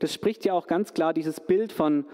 Das 0.00 0.12
spricht 0.12 0.44
ja 0.44 0.52
auch 0.52 0.66
ganz 0.66 0.92
klar 0.92 1.14
dieses 1.14 1.40
Bild 1.40 1.72
von, 1.72 2.04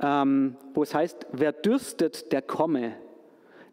ähm, 0.00 0.56
wo 0.72 0.82
es 0.82 0.94
heißt, 0.94 1.26
wer 1.32 1.52
dürstet, 1.52 2.32
der 2.32 2.42
komme. 2.42 2.96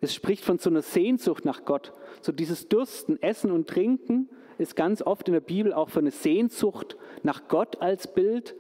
Es 0.02 0.14
spricht 0.14 0.44
von 0.44 0.60
so 0.60 0.70
einer 0.70 0.82
Sehnsucht 0.82 1.46
nach 1.46 1.64
Gott. 1.64 1.94
So 2.22 2.34
dieses 2.34 2.68
Dürsten, 2.68 3.22
Essen 3.24 3.52
und 3.52 3.68
Trinken 3.68 4.30
ist 4.58 4.76
ganz 4.76 5.02
oft 5.02 5.30
in 5.30 5.34
der 5.34 5.42
Bibel 5.42 5.74
auch 5.74 5.90
für 5.90 6.00
eine 6.00 6.12
Sehnsucht 6.12 6.98
nach 7.24 7.48
Gott 7.48 7.82
als 7.82 8.14
Bild 8.14 8.54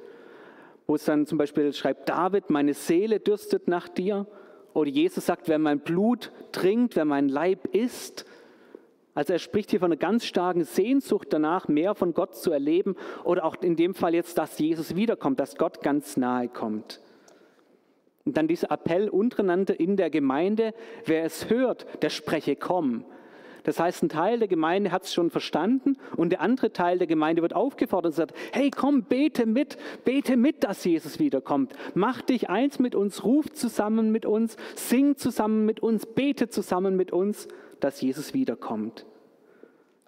wo 0.87 0.95
es 0.95 1.05
dann 1.05 1.25
zum 1.25 1.37
Beispiel 1.37 1.73
schreibt, 1.73 2.09
David, 2.09 2.49
meine 2.49 2.73
Seele 2.73 3.19
dürstet 3.19 3.67
nach 3.67 3.87
dir. 3.87 4.27
Oder 4.73 4.89
Jesus 4.89 5.25
sagt, 5.25 5.47
wer 5.47 5.57
mein 5.57 5.79
Blut 5.79 6.31
trinkt, 6.51 6.95
wer 6.95 7.05
mein 7.05 7.29
Leib 7.29 7.73
isst. 7.73 8.25
Also 9.13 9.33
er 9.33 9.39
spricht 9.39 9.71
hier 9.71 9.79
von 9.79 9.91
einer 9.91 9.99
ganz 9.99 10.25
starken 10.25 10.65
Sehnsucht 10.65 11.27
danach, 11.31 11.69
mehr 11.69 11.95
von 11.95 12.13
Gott 12.13 12.35
zu 12.35 12.51
erleben. 12.51 12.95
Oder 13.23 13.45
auch 13.45 13.55
in 13.61 13.77
dem 13.77 13.95
Fall 13.95 14.13
jetzt, 14.13 14.37
dass 14.37 14.59
Jesus 14.59 14.95
wiederkommt, 14.95 15.39
dass 15.39 15.55
Gott 15.55 15.81
ganz 15.81 16.17
nahe 16.17 16.49
kommt. 16.49 17.01
Und 18.25 18.35
dann 18.37 18.47
dieser 18.47 18.71
Appell 18.71 19.07
untereinander 19.07 19.79
in 19.79 19.97
der 19.97 20.09
Gemeinde, 20.09 20.73
wer 21.05 21.23
es 21.23 21.49
hört, 21.49 22.03
der 22.03 22.09
spreche 22.09 22.55
komm. 22.55 23.05
Das 23.65 23.79
heißt, 23.79 24.03
ein 24.03 24.09
Teil 24.09 24.39
der 24.39 24.47
Gemeinde 24.47 24.91
hat 24.91 25.03
es 25.03 25.13
schon 25.13 25.31
verstanden 25.31 25.97
und 26.15 26.29
der 26.29 26.41
andere 26.41 26.71
Teil 26.71 26.99
der 26.99 27.07
Gemeinde 27.07 27.41
wird 27.41 27.53
aufgefordert 27.53 28.11
und 28.11 28.15
sagt, 28.15 28.35
hey, 28.53 28.69
komm, 28.69 29.03
bete 29.03 29.45
mit, 29.45 29.77
bete 30.05 30.37
mit, 30.37 30.63
dass 30.63 30.85
Jesus 30.85 31.19
wiederkommt. 31.19 31.73
Mach 31.95 32.21
dich 32.21 32.49
eins 32.49 32.79
mit 32.79 32.95
uns, 32.95 33.23
ruf 33.23 33.51
zusammen 33.51 34.11
mit 34.11 34.25
uns, 34.25 34.55
sing 34.75 35.17
zusammen 35.17 35.65
mit 35.65 35.81
uns, 35.81 36.05
bete 36.05 36.47
zusammen 36.47 36.95
mit 36.95 37.11
uns, 37.11 37.47
dass 37.79 37.99
Jesus 38.01 38.33
wiederkommt. 38.35 39.05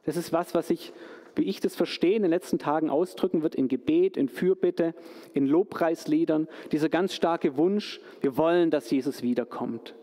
Das 0.06 0.16
ist 0.16 0.32
was, 0.32 0.54
was 0.54 0.70
ich 0.70 0.94
wie 1.36 1.44
ich 1.44 1.60
das 1.60 1.76
verstehe, 1.76 2.16
in 2.16 2.24
den 2.24 2.32
letzten 2.32 2.58
Tagen 2.58 2.90
ausdrücken 2.90 3.44
wird 3.44 3.54
in 3.54 3.68
Gebet, 3.68 4.18
in 4.18 4.28
Fürbitte, 4.28 4.96
in 5.36 5.46
Lobpreisliedern. 5.46 6.48
Dieser 6.72 6.90
ganz 6.90 7.14
starke 7.14 7.58
Wunsch, 7.58 8.02
wir 8.22 8.38
wollen, 8.38 8.72
dass 8.72 8.90
Jesus 8.90 9.22
wiederkommt. 9.22 9.94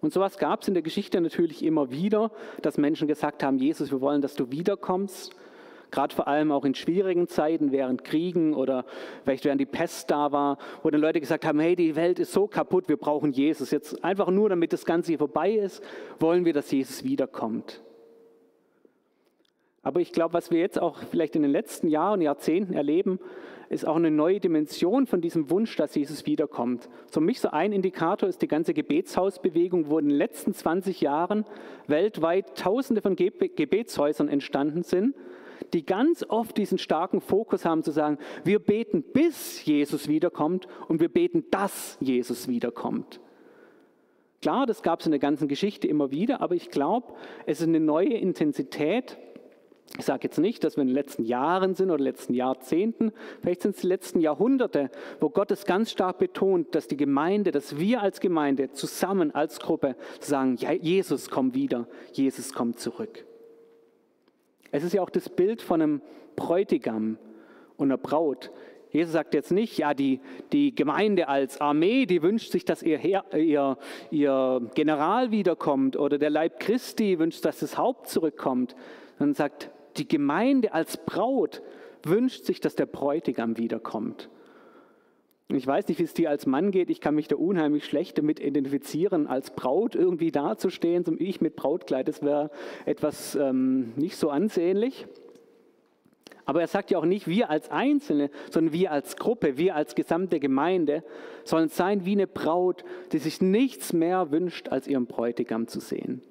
Und 0.00 0.12
sowas 0.12 0.38
gab 0.38 0.62
es 0.62 0.68
in 0.68 0.74
der 0.74 0.82
Geschichte 0.82 1.20
natürlich 1.20 1.64
immer 1.64 1.90
wieder, 1.90 2.30
dass 2.62 2.78
Menschen 2.78 3.08
gesagt 3.08 3.42
haben, 3.42 3.58
Jesus, 3.58 3.90
wir 3.90 4.00
wollen, 4.00 4.22
dass 4.22 4.34
du 4.34 4.50
wiederkommst. 4.50 5.34
Gerade 5.90 6.14
vor 6.14 6.28
allem 6.28 6.52
auch 6.52 6.64
in 6.64 6.74
schwierigen 6.74 7.28
Zeiten, 7.28 7.72
während 7.72 8.04
Kriegen 8.04 8.54
oder 8.54 8.84
vielleicht 9.24 9.44
während 9.44 9.60
die 9.60 9.66
Pest 9.66 10.10
da 10.10 10.32
war, 10.32 10.58
wo 10.82 10.90
dann 10.90 11.00
Leute 11.00 11.18
gesagt 11.18 11.46
haben, 11.46 11.58
hey, 11.60 11.74
die 11.76 11.96
Welt 11.96 12.18
ist 12.18 12.32
so 12.32 12.46
kaputt, 12.46 12.88
wir 12.88 12.98
brauchen 12.98 13.32
Jesus. 13.32 13.70
Jetzt 13.70 14.04
einfach 14.04 14.28
nur, 14.28 14.50
damit 14.50 14.72
das 14.72 14.84
Ganze 14.84 15.12
hier 15.12 15.18
vorbei 15.18 15.52
ist, 15.52 15.82
wollen 16.20 16.44
wir, 16.44 16.52
dass 16.52 16.70
Jesus 16.70 17.04
wiederkommt. 17.04 17.80
Aber 19.82 20.00
ich 20.00 20.12
glaube, 20.12 20.34
was 20.34 20.50
wir 20.50 20.58
jetzt 20.58 20.78
auch 20.78 20.98
vielleicht 21.10 21.34
in 21.34 21.42
den 21.42 21.50
letzten 21.50 21.88
Jahren, 21.88 22.20
Jahrzehnten 22.20 22.74
erleben, 22.74 23.18
ist 23.68 23.86
auch 23.86 23.96
eine 23.96 24.10
neue 24.10 24.40
Dimension 24.40 25.06
von 25.06 25.20
diesem 25.20 25.50
Wunsch, 25.50 25.76
dass 25.76 25.94
Jesus 25.94 26.26
wiederkommt. 26.26 26.88
So 27.10 27.20
mich 27.20 27.40
so 27.40 27.50
ein 27.50 27.72
Indikator 27.72 28.28
ist 28.28 28.40
die 28.40 28.48
ganze 28.48 28.74
Gebetshausbewegung, 28.74 29.88
wo 29.88 29.98
in 29.98 30.08
den 30.08 30.16
letzten 30.16 30.54
20 30.54 31.00
Jahren 31.00 31.44
weltweit 31.86 32.56
Tausende 32.56 33.02
von 33.02 33.16
Gebetshäusern 33.16 34.28
entstanden 34.28 34.82
sind, 34.82 35.14
die 35.72 35.84
ganz 35.84 36.24
oft 36.28 36.56
diesen 36.56 36.78
starken 36.78 37.20
Fokus 37.20 37.64
haben 37.64 37.82
zu 37.82 37.90
sagen, 37.90 38.18
wir 38.44 38.58
beten, 38.58 39.02
bis 39.02 39.64
Jesus 39.64 40.08
wiederkommt 40.08 40.66
und 40.88 41.00
wir 41.00 41.08
beten, 41.08 41.44
dass 41.50 41.98
Jesus 42.00 42.48
wiederkommt. 42.48 43.20
Klar, 44.40 44.66
das 44.66 44.82
gab 44.82 45.00
es 45.00 45.06
in 45.06 45.12
der 45.12 45.18
ganzen 45.18 45.48
Geschichte 45.48 45.88
immer 45.88 46.12
wieder, 46.12 46.40
aber 46.40 46.54
ich 46.54 46.70
glaube, 46.70 47.12
es 47.44 47.60
ist 47.60 47.66
eine 47.66 47.80
neue 47.80 48.14
Intensität, 48.14 49.18
ich 49.96 50.04
sage 50.04 50.24
jetzt 50.24 50.38
nicht, 50.38 50.62
dass 50.64 50.76
wir 50.76 50.82
in 50.82 50.88
den 50.88 50.94
letzten 50.94 51.24
Jahren 51.24 51.74
sind 51.74 51.90
oder 51.90 52.02
letzten 52.02 52.34
Jahrzehnten, 52.34 53.12
vielleicht 53.40 53.62
sind 53.62 53.74
es 53.74 53.80
die 53.80 53.86
letzten 53.86 54.20
Jahrhunderte, 54.20 54.90
wo 55.18 55.30
Gott 55.30 55.50
es 55.50 55.64
ganz 55.64 55.90
stark 55.90 56.18
betont, 56.18 56.74
dass 56.74 56.88
die 56.88 56.96
Gemeinde, 56.96 57.52
dass 57.52 57.78
wir 57.78 58.02
als 58.02 58.20
Gemeinde 58.20 58.70
zusammen 58.72 59.34
als 59.34 59.60
Gruppe 59.60 59.96
sagen, 60.20 60.56
ja, 60.58 60.72
Jesus 60.72 61.30
kommt 61.30 61.54
wieder, 61.54 61.88
Jesus 62.12 62.52
kommt 62.52 62.78
zurück. 62.78 63.24
Es 64.70 64.84
ist 64.84 64.92
ja 64.92 65.02
auch 65.02 65.10
das 65.10 65.30
Bild 65.30 65.62
von 65.62 65.80
einem 65.80 66.02
Bräutigam 66.36 67.16
und 67.76 67.88
einer 67.88 67.96
Braut. 67.96 68.52
Jesus 68.90 69.12
sagt 69.12 69.34
jetzt 69.34 69.52
nicht, 69.52 69.78
ja, 69.78 69.94
die, 69.94 70.20
die 70.52 70.74
Gemeinde 70.74 71.28
als 71.28 71.60
Armee, 71.60 72.06
die 72.06 72.22
wünscht 72.22 72.52
sich, 72.52 72.64
dass 72.64 72.82
ihr, 72.82 72.98
Herr, 72.98 73.24
ihr, 73.34 73.76
ihr 74.10 74.62
General 74.74 75.30
wiederkommt 75.30 75.96
oder 75.96 76.18
der 76.18 76.30
Leib 76.30 76.60
Christi 76.60 77.18
wünscht, 77.18 77.44
dass 77.44 77.60
das 77.60 77.76
Haupt 77.76 78.08
zurückkommt, 78.08 78.74
sondern 79.18 79.34
sagt, 79.34 79.70
die 79.98 80.08
Gemeinde 80.08 80.72
als 80.72 80.96
Braut 81.04 81.62
wünscht 82.04 82.44
sich, 82.44 82.60
dass 82.60 82.74
der 82.74 82.86
Bräutigam 82.86 83.58
wiederkommt. 83.58 84.28
Ich 85.50 85.66
weiß 85.66 85.88
nicht, 85.88 85.98
wie 85.98 86.04
es 86.04 86.12
dir 86.12 86.28
als 86.28 86.44
Mann 86.44 86.70
geht. 86.70 86.90
Ich 86.90 87.00
kann 87.00 87.14
mich 87.14 87.26
da 87.26 87.36
unheimlich 87.36 87.86
schlecht 87.86 88.18
damit 88.18 88.38
identifizieren, 88.38 89.26
als 89.26 89.50
Braut 89.50 89.94
irgendwie 89.94 90.30
dazustehen, 90.30 91.04
so 91.04 91.14
ich 91.18 91.40
mit 91.40 91.56
Brautkleid. 91.56 92.06
Das 92.06 92.22
wäre 92.22 92.50
etwas 92.84 93.34
ähm, 93.34 93.94
nicht 93.96 94.16
so 94.16 94.28
ansehnlich. 94.28 95.06
Aber 96.44 96.60
er 96.60 96.66
sagt 96.66 96.90
ja 96.90 96.98
auch 96.98 97.04
nicht 97.04 97.26
wir 97.26 97.48
als 97.48 97.70
Einzelne, 97.70 98.30
sondern 98.50 98.74
wir 98.74 98.92
als 98.92 99.16
Gruppe, 99.16 99.56
wir 99.56 99.74
als 99.74 99.94
gesamte 99.94 100.38
Gemeinde 100.38 101.02
sollen 101.44 101.68
sein 101.68 102.04
wie 102.04 102.12
eine 102.12 102.26
Braut, 102.26 102.84
die 103.12 103.18
sich 103.18 103.40
nichts 103.40 103.92
mehr 103.94 104.30
wünscht, 104.30 104.68
als 104.68 104.86
ihren 104.86 105.06
Bräutigam 105.06 105.66
zu 105.66 105.80
sehen. 105.80 106.22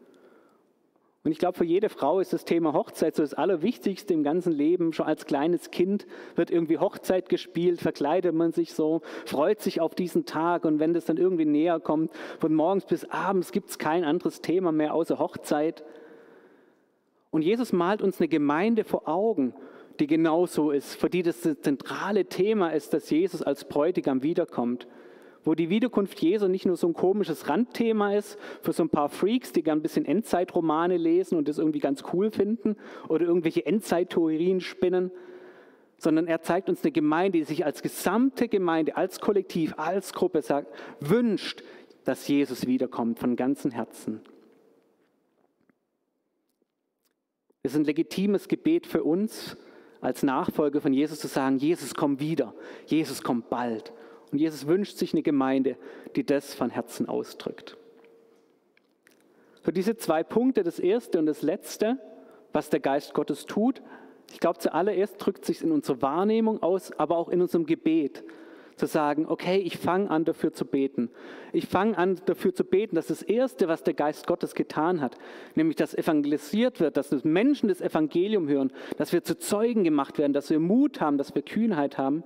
Und 1.28 1.34
ich 1.34 1.40
glaube, 1.40 1.58
für 1.58 1.66
jede 1.66 1.90
Frau 1.90 2.22
ist 2.22 2.32
das 2.32 2.46
Thema 2.46 2.72
Hochzeit 2.72 3.18
so 3.18 3.22
das 3.22 3.34
Allerwichtigste 3.34 4.14
im 4.14 4.24
ganzen 4.24 4.54
Leben. 4.54 4.94
Schon 4.94 5.08
als 5.08 5.26
kleines 5.26 5.72
Kind 5.72 6.08
wird 6.36 6.50
irgendwie 6.52 6.78
Hochzeit 6.78 7.28
gespielt, 7.28 7.82
verkleidet 7.82 8.34
man 8.34 8.54
sich 8.54 8.74
so, 8.74 9.02
freut 9.26 9.60
sich 9.60 9.82
auf 9.82 9.94
diesen 9.94 10.24
Tag. 10.24 10.64
Und 10.64 10.80
wenn 10.80 10.94
das 10.94 11.04
dann 11.04 11.18
irgendwie 11.18 11.44
näher 11.44 11.82
kommt, 11.82 12.14
von 12.40 12.54
morgens 12.54 12.86
bis 12.86 13.04
abends 13.04 13.52
gibt 13.52 13.70
es 13.70 13.78
kein 13.78 14.06
anderes 14.06 14.40
Thema 14.40 14.72
mehr 14.72 14.94
außer 14.94 15.20
Hochzeit. 15.20 15.84
Und 17.30 17.42
Jesus 17.42 17.74
malt 17.74 18.02
uns 18.02 18.22
eine 18.22 18.30
Gemeinde 18.30 18.86
vor 18.86 19.10
Augen, 19.10 19.54
die 20.00 20.08
genauso 20.08 20.72
ist, 20.72 20.96
für 20.96 21.10
die 21.10 21.24
das, 21.24 21.42
das 21.42 21.60
zentrale 21.60 22.24
Thema 22.28 22.70
ist, 22.70 22.94
dass 22.94 23.10
Jesus 23.10 23.42
als 23.42 23.66
Bräutigam 23.66 24.24
wiederkommt 24.24 24.88
wo 25.48 25.56
die 25.56 25.70
Wiederkunft 25.70 26.20
Jesu 26.20 26.50
nicht 26.50 26.66
nur 26.66 26.76
so 26.76 26.88
ein 26.88 26.94
komisches 26.94 27.48
Randthema 27.48 28.14
ist 28.14 28.38
für 28.62 28.74
so 28.74 28.84
ein 28.84 28.90
paar 28.90 29.08
Freaks, 29.08 29.54
die 29.54 29.64
gern 29.64 29.80
ein 29.80 29.82
bisschen 29.82 30.04
Endzeitromane 30.04 30.98
lesen 30.98 31.38
und 31.38 31.48
das 31.48 31.58
irgendwie 31.58 31.80
ganz 31.80 32.04
cool 32.12 32.32
finden 32.32 32.76
oder 33.08 33.26
irgendwelche 33.26 33.66
Endzeittheorien 33.66 34.60
spinnen, 34.60 35.10
sondern 35.98 36.28
er 36.28 36.42
zeigt 36.42 36.68
uns 36.68 36.84
eine 36.84 36.92
Gemeinde, 36.92 37.38
die 37.38 37.46
sich 37.46 37.64
als 37.64 37.82
gesamte 37.82 38.50
Gemeinde, 38.50 38.98
als 38.98 39.22
Kollektiv, 39.22 39.74
als 39.78 40.12
Gruppe 40.12 40.42
sagt, 40.42 40.68
wünscht, 41.00 41.64
dass 42.04 42.28
Jesus 42.28 42.68
wiederkommt 42.68 43.18
von 43.18 43.38
ganzem 43.38 43.72
Herzen. 43.72 44.20
Es 47.64 47.72
ist 47.72 47.78
ein 47.78 47.86
legitimes 47.86 48.50
Gebet 48.50 48.86
für 48.86 49.06
uns 49.06 49.56
als 50.02 50.24
Nachfolger 50.24 50.82
von 50.82 50.92
Jesus 50.92 51.22
zu 51.22 51.28
sagen, 51.28 51.58
Jesus 51.58 51.96
kommt 51.96 52.20
wieder, 52.20 52.54
Jesus 52.88 53.24
kommt 53.24 53.50
bald. 53.50 53.94
Und 54.32 54.40
Jesus 54.40 54.68
wünscht 54.68 54.98
sich 54.98 55.14
eine 55.14 55.24
Gemeinde, 55.24 55.78
die 56.16 56.26
das 56.26 56.54
von 56.54 56.70
Herzen 56.70 57.08
ausdrückt. 57.08 57.78
Für 59.62 59.74
diese 59.74 59.98
zwei 59.98 60.24
Punkte, 60.24 60.64
das 60.64 60.80
erste 60.80 61.20
und 61.20 61.26
das 61.26 61.42
letzte, 61.42 61.98
was 62.54 62.70
der 62.70 62.80
Geist 62.80 63.14
Gottes 63.14 63.46
tut, 63.46 63.82
ich 64.32 64.40
glaube, 64.40 64.60
zuallererst 64.60 65.16
drückt 65.26 65.46
sich 65.46 65.62
in 65.62 65.72
unserer 65.72 66.02
Wahrnehmung 66.02 66.62
aus, 66.62 66.92
aber 66.98 67.18
auch 67.18 67.30
in 67.30 67.42
unserem 67.42 67.66
Gebet. 67.66 68.24
Zu 68.76 68.86
sagen, 68.86 69.26
okay, 69.28 69.58
ich 69.58 69.78
fange 69.78 70.12
an 70.12 70.24
dafür 70.24 70.54
zu 70.54 70.64
beten. 70.64 71.10
Ich 71.52 71.66
fange 71.66 71.98
an 71.98 72.22
dafür 72.28 72.54
zu 72.54 72.64
beten, 72.64 72.96
dass 72.96 73.08
das 73.08 73.24
Erste, 73.24 73.68
was 73.68 73.82
der 73.82 73.96
Geist 73.96 74.28
Gottes 74.28 74.54
getan 74.54 75.02
hat, 75.02 75.18
nämlich 75.56 75.78
dass 75.78 75.96
evangelisiert 75.96 76.80
wird, 76.80 76.96
dass 76.96 77.24
Menschen 77.24 77.70
das 77.70 77.82
Evangelium 77.82 78.48
hören, 78.48 78.72
dass 78.98 79.14
wir 79.14 79.24
zu 79.24 79.40
Zeugen 79.40 79.84
gemacht 79.84 80.20
werden, 80.20 80.34
dass 80.34 80.52
wir 80.52 80.60
Mut 80.60 81.02
haben, 81.02 81.18
dass 81.18 81.34
wir 81.34 81.42
Kühnheit 81.42 81.98
haben, 81.98 82.24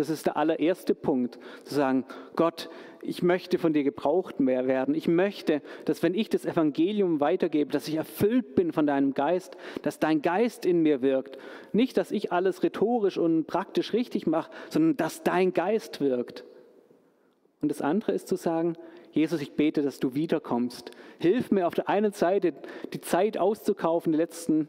das 0.00 0.08
ist 0.08 0.24
der 0.24 0.38
allererste 0.38 0.94
Punkt, 0.94 1.38
zu 1.64 1.74
sagen, 1.74 2.06
Gott, 2.34 2.70
ich 3.02 3.22
möchte 3.22 3.58
von 3.58 3.74
dir 3.74 3.84
gebraucht 3.84 4.36
werden. 4.38 4.94
Ich 4.94 5.08
möchte, 5.08 5.60
dass 5.84 6.02
wenn 6.02 6.14
ich 6.14 6.30
das 6.30 6.46
Evangelium 6.46 7.20
weitergebe, 7.20 7.70
dass 7.70 7.86
ich 7.86 7.96
erfüllt 7.96 8.54
bin 8.54 8.72
von 8.72 8.86
deinem 8.86 9.12
Geist, 9.12 9.58
dass 9.82 9.98
dein 9.98 10.22
Geist 10.22 10.64
in 10.64 10.82
mir 10.82 11.02
wirkt. 11.02 11.36
Nicht, 11.72 11.98
dass 11.98 12.12
ich 12.12 12.32
alles 12.32 12.62
rhetorisch 12.62 13.18
und 13.18 13.46
praktisch 13.46 13.92
richtig 13.92 14.26
mache, 14.26 14.50
sondern 14.70 14.96
dass 14.96 15.22
dein 15.22 15.52
Geist 15.52 16.00
wirkt. 16.00 16.44
Und 17.60 17.70
das 17.70 17.82
andere 17.82 18.12
ist 18.12 18.26
zu 18.26 18.36
sagen, 18.36 18.76
Jesus, 19.12 19.40
ich 19.40 19.52
bete, 19.52 19.82
dass 19.82 19.98
du 19.98 20.14
wiederkommst. 20.14 20.92
Hilf 21.18 21.50
mir 21.50 21.66
auf 21.66 21.74
der 21.74 21.88
einen 21.88 22.12
Seite, 22.12 22.54
die 22.92 23.00
Zeit 23.00 23.38
auszukaufen, 23.38 24.12
die 24.12 24.18
letzten 24.18 24.68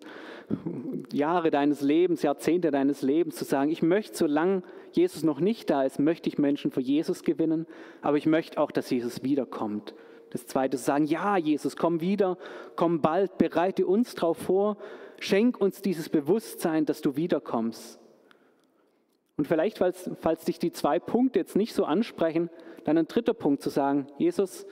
Jahre 1.13 1.51
deines 1.51 1.81
Lebens, 1.81 2.23
Jahrzehnte 2.23 2.71
deines 2.71 3.03
Lebens, 3.03 3.35
zu 3.35 3.45
sagen, 3.45 3.69
ich 3.69 3.83
möchte, 3.83 4.17
solange 4.17 4.63
Jesus 4.91 5.23
noch 5.23 5.39
nicht 5.39 5.69
da 5.69 5.83
ist, 5.83 5.99
möchte 5.99 6.27
ich 6.27 6.37
Menschen 6.37 6.71
für 6.71 6.81
Jesus 6.81 7.23
gewinnen, 7.23 7.67
aber 8.01 8.17
ich 8.17 8.25
möchte 8.25 8.59
auch, 8.59 8.71
dass 8.71 8.89
Jesus 8.89 9.23
wiederkommt. 9.23 9.93
Das 10.31 10.47
Zweite 10.47 10.77
zu 10.77 10.83
sagen, 10.83 11.05
ja, 11.05 11.37
Jesus, 11.37 11.75
komm 11.75 12.01
wieder, 12.01 12.37
komm 12.75 13.01
bald, 13.01 13.37
bereite 13.37 13.85
uns 13.85 14.15
darauf 14.15 14.37
vor, 14.37 14.77
schenk 15.19 15.61
uns 15.61 15.81
dieses 15.81 16.09
Bewusstsein, 16.09 16.85
dass 16.85 17.01
du 17.01 17.15
wiederkommst. 17.15 18.00
Und 19.41 19.47
vielleicht, 19.47 19.79
falls, 19.79 20.07
falls 20.19 20.45
dich 20.45 20.59
die 20.59 20.71
zwei 20.71 20.99
Punkte 20.99 21.39
jetzt 21.39 21.55
nicht 21.55 21.73
so 21.73 21.83
ansprechen, 21.83 22.51
dann 22.83 22.99
ein 22.99 23.07
dritter 23.07 23.33
Punkt 23.33 23.63
zu 23.63 23.71
sagen, 23.71 24.05
Jesus, 24.19 24.67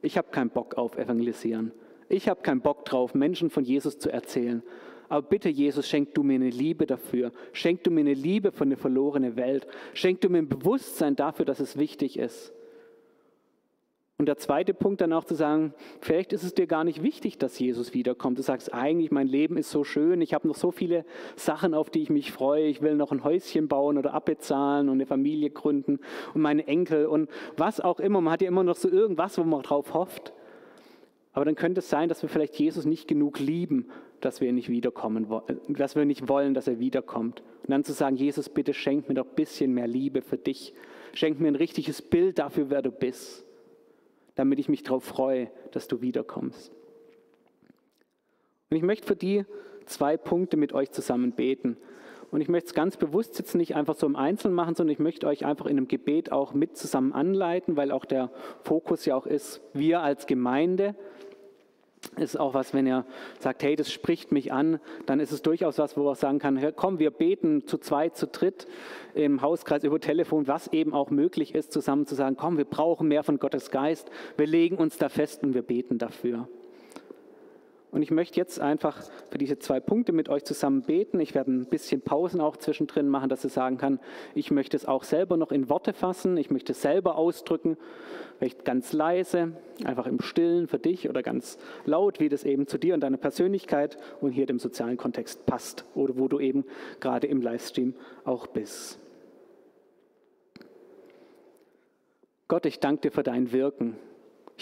ich 0.00 0.16
habe 0.16 0.28
keinen 0.30 0.50
Bock 0.50 0.76
auf 0.76 0.96
Evangelisieren. 0.96 1.72
Ich 2.08 2.28
habe 2.28 2.40
keinen 2.40 2.60
Bock 2.60 2.84
drauf, 2.84 3.16
Menschen 3.16 3.50
von 3.50 3.64
Jesus 3.64 3.98
zu 3.98 4.12
erzählen. 4.12 4.62
Aber 5.08 5.26
bitte, 5.26 5.48
Jesus, 5.48 5.88
schenk 5.88 6.14
du 6.14 6.22
mir 6.22 6.34
eine 6.34 6.50
Liebe 6.50 6.86
dafür. 6.86 7.32
Schenk 7.52 7.82
du 7.82 7.90
mir 7.90 8.02
eine 8.02 8.14
Liebe 8.14 8.52
für 8.52 8.62
eine 8.62 8.76
verlorene 8.76 9.34
Welt. 9.34 9.66
Schenk 9.92 10.20
du 10.20 10.28
mir 10.28 10.38
ein 10.38 10.48
Bewusstsein 10.48 11.16
dafür, 11.16 11.44
dass 11.44 11.58
es 11.58 11.76
wichtig 11.76 12.16
ist. 12.16 12.52
Und 14.22 14.26
der 14.26 14.36
zweite 14.36 14.72
Punkt 14.72 15.00
dann 15.00 15.12
auch 15.12 15.24
zu 15.24 15.34
sagen, 15.34 15.74
vielleicht 16.00 16.32
ist 16.32 16.44
es 16.44 16.54
dir 16.54 16.68
gar 16.68 16.84
nicht 16.84 17.02
wichtig, 17.02 17.38
dass 17.38 17.58
Jesus 17.58 17.92
wiederkommt. 17.92 18.38
Du 18.38 18.42
sagst, 18.44 18.72
eigentlich 18.72 19.10
mein 19.10 19.26
Leben 19.26 19.56
ist 19.56 19.68
so 19.68 19.82
schön, 19.82 20.20
ich 20.20 20.32
habe 20.32 20.46
noch 20.46 20.54
so 20.54 20.70
viele 20.70 21.04
Sachen, 21.34 21.74
auf 21.74 21.90
die 21.90 22.02
ich 22.02 22.08
mich 22.08 22.30
freue. 22.30 22.66
Ich 22.66 22.82
will 22.82 22.94
noch 22.94 23.10
ein 23.10 23.24
Häuschen 23.24 23.66
bauen 23.66 23.98
oder 23.98 24.14
abbezahlen 24.14 24.88
und 24.88 24.94
eine 24.94 25.06
Familie 25.06 25.50
gründen 25.50 25.98
und 26.34 26.40
meine 26.40 26.68
Enkel 26.68 27.06
und 27.06 27.28
was 27.56 27.80
auch 27.80 27.98
immer. 27.98 28.20
Man 28.20 28.32
hat 28.32 28.42
ja 28.42 28.46
immer 28.46 28.62
noch 28.62 28.76
so 28.76 28.88
irgendwas, 28.88 29.38
wo 29.38 29.42
man 29.42 29.62
drauf 29.62 29.92
hofft. 29.92 30.32
Aber 31.32 31.44
dann 31.44 31.56
könnte 31.56 31.80
es 31.80 31.90
sein, 31.90 32.08
dass 32.08 32.22
wir 32.22 32.28
vielleicht 32.28 32.54
Jesus 32.54 32.84
nicht 32.84 33.08
genug 33.08 33.40
lieben, 33.40 33.88
dass 34.20 34.40
wir 34.40 34.52
nicht 34.52 34.68
wiederkommen, 34.68 35.26
dass 35.66 35.96
wir 35.96 36.04
nicht 36.04 36.28
wollen, 36.28 36.54
dass 36.54 36.68
er 36.68 36.78
wiederkommt. 36.78 37.42
Und 37.64 37.70
dann 37.72 37.82
zu 37.82 37.92
sagen, 37.92 38.14
Jesus, 38.14 38.48
bitte 38.48 38.72
schenk 38.72 39.08
mir 39.08 39.16
doch 39.16 39.26
ein 39.26 39.34
bisschen 39.34 39.74
mehr 39.74 39.88
Liebe 39.88 40.22
für 40.22 40.38
dich. 40.38 40.74
Schenk 41.12 41.40
mir 41.40 41.48
ein 41.48 41.56
richtiges 41.56 42.02
Bild 42.02 42.38
dafür, 42.38 42.70
wer 42.70 42.82
du 42.82 42.92
bist 42.92 43.44
damit 44.34 44.58
ich 44.58 44.68
mich 44.68 44.82
darauf 44.82 45.04
freue, 45.04 45.50
dass 45.72 45.88
du 45.88 46.00
wiederkommst. 46.00 46.72
Und 48.70 48.76
ich 48.76 48.82
möchte 48.82 49.06
für 49.06 49.16
die 49.16 49.44
zwei 49.86 50.16
Punkte 50.16 50.56
mit 50.56 50.72
euch 50.72 50.90
zusammen 50.90 51.32
beten. 51.32 51.76
Und 52.30 52.40
ich 52.40 52.48
möchte 52.48 52.68
es 52.68 52.74
ganz 52.74 52.96
bewusst 52.96 53.38
jetzt 53.38 53.54
nicht 53.54 53.76
einfach 53.76 53.94
so 53.94 54.06
im 54.06 54.16
Einzelnen 54.16 54.54
machen, 54.54 54.74
sondern 54.74 54.92
ich 54.92 54.98
möchte 54.98 55.26
euch 55.26 55.44
einfach 55.44 55.66
in 55.66 55.76
einem 55.76 55.88
Gebet 55.88 56.32
auch 56.32 56.54
mit 56.54 56.78
zusammen 56.78 57.12
anleiten, 57.12 57.76
weil 57.76 57.92
auch 57.92 58.06
der 58.06 58.30
Fokus 58.62 59.04
ja 59.04 59.14
auch 59.14 59.26
ist, 59.26 59.60
wir 59.74 60.00
als 60.00 60.26
Gemeinde. 60.26 60.94
Ist 62.16 62.38
auch 62.38 62.52
was, 62.52 62.74
wenn 62.74 62.86
ihr 62.86 63.06
sagt, 63.38 63.62
hey, 63.62 63.76
das 63.76 63.92
spricht 63.92 64.32
mich 64.32 64.52
an, 64.52 64.80
dann 65.06 65.20
ist 65.20 65.30
es 65.32 65.40
durchaus 65.40 65.78
was, 65.78 65.96
wo 65.96 66.02
man 66.02 66.14
sagen 66.14 66.40
kann, 66.40 66.60
komm, 66.74 66.98
wir 66.98 67.10
beten 67.10 67.66
zu 67.66 67.78
zweit, 67.78 68.16
zu 68.16 68.26
dritt 68.26 68.66
im 69.14 69.40
Hauskreis 69.40 69.84
über 69.84 70.00
Telefon, 70.00 70.48
was 70.48 70.66
eben 70.68 70.94
auch 70.94 71.10
möglich 71.10 71.54
ist, 71.54 71.72
zusammen 71.72 72.06
zu 72.06 72.14
sagen, 72.14 72.36
komm, 72.36 72.58
wir 72.58 72.64
brauchen 72.64 73.08
mehr 73.08 73.22
von 73.22 73.38
Gottes 73.38 73.70
Geist, 73.70 74.10
wir 74.36 74.46
legen 74.46 74.76
uns 74.76 74.98
da 74.98 75.08
fest 75.08 75.42
und 75.44 75.54
wir 75.54 75.62
beten 75.62 75.98
dafür. 75.98 76.48
Und 77.92 78.00
ich 78.00 78.10
möchte 78.10 78.40
jetzt 78.40 78.58
einfach 78.58 79.02
für 79.30 79.36
diese 79.36 79.58
zwei 79.58 79.78
Punkte 79.78 80.12
mit 80.12 80.30
euch 80.30 80.44
zusammen 80.44 80.80
beten. 80.80 81.20
Ich 81.20 81.34
werde 81.34 81.52
ein 81.52 81.66
bisschen 81.66 82.00
Pausen 82.00 82.40
auch 82.40 82.56
zwischendrin 82.56 83.06
machen, 83.06 83.28
dass 83.28 83.44
ich 83.44 83.52
sagen 83.52 83.76
kann, 83.76 84.00
ich 84.34 84.50
möchte 84.50 84.78
es 84.78 84.86
auch 84.86 85.04
selber 85.04 85.36
noch 85.36 85.52
in 85.52 85.68
Worte 85.68 85.92
fassen, 85.92 86.38
ich 86.38 86.50
möchte 86.50 86.72
es 86.72 86.80
selber 86.80 87.16
ausdrücken, 87.16 87.76
vielleicht 88.38 88.64
ganz 88.64 88.94
leise, 88.94 89.52
einfach 89.84 90.06
im 90.06 90.22
Stillen 90.22 90.68
für 90.68 90.78
dich 90.78 91.10
oder 91.10 91.22
ganz 91.22 91.58
laut, 91.84 92.18
wie 92.18 92.30
das 92.30 92.44
eben 92.44 92.66
zu 92.66 92.78
dir 92.78 92.94
und 92.94 93.00
deiner 93.00 93.18
Persönlichkeit 93.18 93.98
und 94.22 94.32
hier 94.32 94.46
dem 94.46 94.58
sozialen 94.58 94.96
Kontext 94.96 95.44
passt 95.44 95.84
oder 95.94 96.16
wo 96.16 96.28
du 96.28 96.40
eben 96.40 96.64
gerade 96.98 97.26
im 97.26 97.42
Livestream 97.42 97.94
auch 98.24 98.46
bist. 98.46 98.98
Gott, 102.48 102.64
ich 102.64 102.80
danke 102.80 103.02
dir 103.02 103.12
für 103.12 103.22
dein 103.22 103.52
Wirken. 103.52 103.98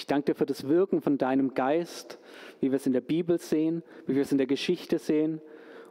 Ich 0.01 0.07
danke 0.07 0.33
dir 0.33 0.35
für 0.35 0.47
das 0.47 0.67
Wirken 0.67 1.03
von 1.03 1.19
deinem 1.19 1.53
Geist, 1.53 2.19
wie 2.61 2.71
wir 2.71 2.77
es 2.77 2.87
in 2.87 2.95
der 2.95 3.03
Bibel 3.03 3.39
sehen, 3.39 3.83
wie 4.07 4.15
wir 4.15 4.23
es 4.23 4.33
in 4.33 4.39
der 4.39 4.47
Geschichte 4.47 4.99
sehen. 4.99 5.43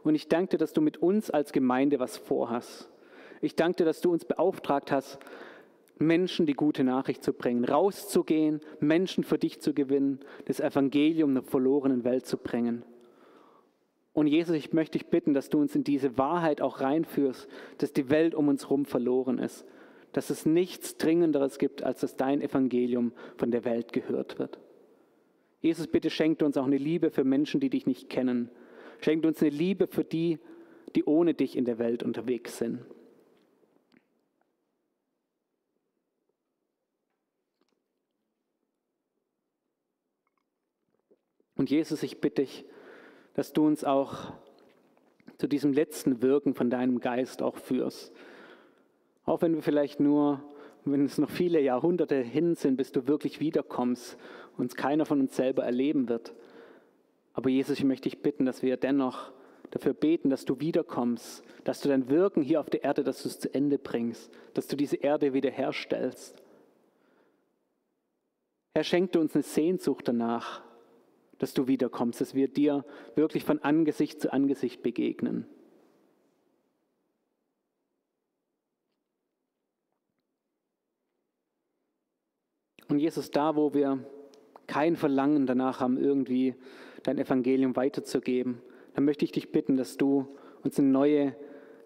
Und 0.02 0.16
ich 0.16 0.26
danke 0.26 0.50
dir, 0.50 0.58
dass 0.58 0.72
du 0.72 0.80
mit 0.80 0.96
uns 0.96 1.30
als 1.30 1.52
Gemeinde 1.52 2.00
was 2.00 2.16
vorhast. 2.16 2.90
Ich 3.40 3.54
danke 3.54 3.76
dir, 3.76 3.84
dass 3.84 4.00
du 4.00 4.10
uns 4.10 4.24
beauftragt 4.24 4.90
hast, 4.90 5.20
Menschen 6.00 6.44
die 6.44 6.54
gute 6.54 6.82
Nachricht 6.82 7.22
zu 7.22 7.32
bringen, 7.32 7.64
rauszugehen, 7.64 8.58
Menschen 8.80 9.22
für 9.22 9.38
dich 9.38 9.60
zu 9.60 9.74
gewinnen, 9.74 10.18
das 10.46 10.58
Evangelium 10.58 11.30
einer 11.30 11.42
verlorenen 11.42 12.02
Welt 12.02 12.26
zu 12.26 12.36
bringen. 12.36 12.82
Und 14.12 14.26
Jesus, 14.26 14.56
ich 14.56 14.72
möchte 14.72 14.98
dich 14.98 15.06
bitten, 15.06 15.34
dass 15.34 15.50
du 15.50 15.60
uns 15.60 15.76
in 15.76 15.84
diese 15.84 16.18
Wahrheit 16.18 16.62
auch 16.62 16.80
reinführst, 16.80 17.46
dass 17.78 17.92
die 17.92 18.10
Welt 18.10 18.34
um 18.34 18.48
uns 18.48 18.64
herum 18.64 18.86
verloren 18.86 19.38
ist, 19.38 19.64
dass 20.12 20.30
es 20.30 20.46
nichts 20.46 20.96
Dringenderes 20.96 21.58
gibt, 21.58 21.82
als 21.82 22.00
dass 22.00 22.16
dein 22.16 22.42
Evangelium 22.42 23.12
von 23.36 23.50
der 23.50 23.64
Welt 23.64 23.92
gehört 23.92 24.38
wird. 24.38 24.58
Jesus, 25.60 25.86
bitte 25.86 26.10
schenkt 26.10 26.42
uns 26.42 26.56
auch 26.56 26.64
eine 26.64 26.78
Liebe 26.78 27.10
für 27.10 27.24
Menschen, 27.24 27.60
die 27.60 27.70
dich 27.70 27.86
nicht 27.86 28.08
kennen. 28.08 28.50
Schenkt 29.00 29.26
uns 29.26 29.40
eine 29.40 29.50
Liebe 29.50 29.86
für 29.86 30.04
die, 30.04 30.38
die 30.94 31.04
ohne 31.04 31.34
dich 31.34 31.56
in 31.56 31.64
der 31.64 31.78
Welt 31.78 32.02
unterwegs 32.02 32.58
sind. 32.58 32.80
Und 41.60 41.68
Jesus, 41.68 42.02
ich 42.02 42.22
bitte 42.22 42.40
dich, 42.40 42.64
dass 43.34 43.52
du 43.52 43.66
uns 43.66 43.84
auch 43.84 44.32
zu 45.36 45.46
diesem 45.46 45.74
letzten 45.74 46.22
Wirken 46.22 46.54
von 46.54 46.70
deinem 46.70 47.00
Geist 47.00 47.42
auch 47.42 47.56
führst. 47.56 48.14
Auch 49.30 49.42
wenn 49.42 49.54
wir 49.54 49.62
vielleicht 49.62 50.00
nur, 50.00 50.42
wenn 50.84 51.04
es 51.04 51.16
noch 51.16 51.30
viele 51.30 51.60
Jahrhunderte 51.60 52.16
hin 52.16 52.56
sind, 52.56 52.76
bis 52.76 52.90
du 52.90 53.06
wirklich 53.06 53.38
wiederkommst, 53.38 54.18
uns 54.58 54.74
keiner 54.74 55.06
von 55.06 55.20
uns 55.20 55.36
selber 55.36 55.62
erleben 55.62 56.08
wird. 56.08 56.34
Aber 57.32 57.48
Jesus, 57.48 57.78
ich 57.78 57.84
möchte 57.84 58.08
dich 58.08 58.22
bitten, 58.22 58.44
dass 58.44 58.64
wir 58.64 58.76
dennoch 58.76 59.30
dafür 59.70 59.94
beten, 59.94 60.30
dass 60.30 60.46
du 60.46 60.58
wiederkommst, 60.58 61.44
dass 61.62 61.80
du 61.80 61.88
dein 61.88 62.08
Wirken 62.08 62.42
hier 62.42 62.58
auf 62.58 62.70
der 62.70 62.82
Erde, 62.82 63.04
dass 63.04 63.22
du 63.22 63.28
es 63.28 63.38
zu 63.38 63.54
Ende 63.54 63.78
bringst, 63.78 64.32
dass 64.54 64.66
du 64.66 64.74
diese 64.74 64.96
Erde 64.96 65.32
wiederherstellst. 65.32 66.42
Herr, 68.74 68.82
schenk 68.82 69.14
uns 69.14 69.36
eine 69.36 69.44
Sehnsucht 69.44 70.08
danach, 70.08 70.60
dass 71.38 71.54
du 71.54 71.68
wiederkommst, 71.68 72.20
dass 72.20 72.34
wir 72.34 72.48
dir 72.48 72.84
wirklich 73.14 73.44
von 73.44 73.60
Angesicht 73.60 74.20
zu 74.20 74.32
Angesicht 74.32 74.82
begegnen. 74.82 75.46
Jesus, 83.00 83.30
da, 83.30 83.56
wo 83.56 83.72
wir 83.72 84.04
kein 84.66 84.94
Verlangen 84.94 85.46
danach 85.46 85.80
haben, 85.80 85.96
irgendwie 85.96 86.54
dein 87.02 87.18
Evangelium 87.18 87.74
weiterzugeben, 87.74 88.60
dann 88.94 89.04
möchte 89.04 89.24
ich 89.24 89.32
dich 89.32 89.52
bitten, 89.52 89.76
dass 89.76 89.96
du 89.96 90.36
uns 90.62 90.78
eine 90.78 90.88
neue 90.88 91.34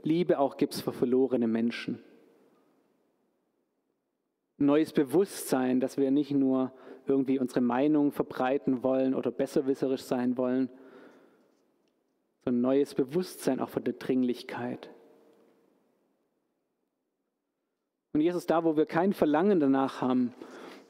Liebe 0.02 0.40
auch 0.40 0.56
gibst 0.56 0.82
für 0.82 0.92
verlorene 0.92 1.46
Menschen. 1.46 2.02
Ein 4.58 4.66
neues 4.66 4.92
Bewusstsein, 4.92 5.78
dass 5.78 5.96
wir 5.96 6.10
nicht 6.10 6.32
nur 6.32 6.72
irgendwie 7.06 7.38
unsere 7.38 7.60
Meinung 7.60 8.10
verbreiten 8.10 8.82
wollen 8.82 9.14
oder 9.14 9.30
besserwisserisch 9.30 10.02
sein 10.02 10.36
wollen, 10.36 10.68
sondern 12.44 12.58
ein 12.58 12.62
neues 12.62 12.94
Bewusstsein 12.94 13.60
auch 13.60 13.68
von 13.68 13.84
der 13.84 13.94
Dringlichkeit. 13.94 14.90
Und 18.12 18.20
Jesus, 18.20 18.46
da, 18.46 18.64
wo 18.64 18.76
wir 18.76 18.86
kein 18.86 19.12
Verlangen 19.12 19.60
danach 19.60 20.00
haben, 20.00 20.32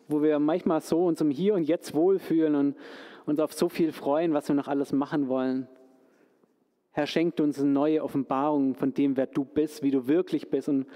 wo 0.09 0.23
wir 0.23 0.39
manchmal 0.39 0.81
so 0.81 1.07
uns 1.07 1.21
im 1.21 1.31
Hier 1.31 1.55
und 1.55 1.65
Jetzt 1.65 1.95
wohlfühlen 1.95 2.55
und 2.55 2.77
uns 3.27 3.41
auf 3.41 3.53
so 3.53 3.69
viel 3.69 3.93
freuen, 3.93 4.35
was 4.35 4.49
wir 4.49 4.55
noch 4.55 4.69
alles 4.69 4.93
machen 4.93 5.29
wollen. 5.29 5.69
Herr, 6.93 7.07
schenkt 7.07 7.41
uns 7.41 7.59
eine 7.59 7.71
neue 7.71 8.03
Offenbarung 8.05 8.75
von 8.75 8.95
dem, 8.95 9.17
wer 9.17 9.27
du 9.27 9.45
bist, 9.45 9.83
wie 9.83 9.91
du 9.91 10.07
wirklich 10.07 10.51
bist 10.51 10.69
und 10.69 10.87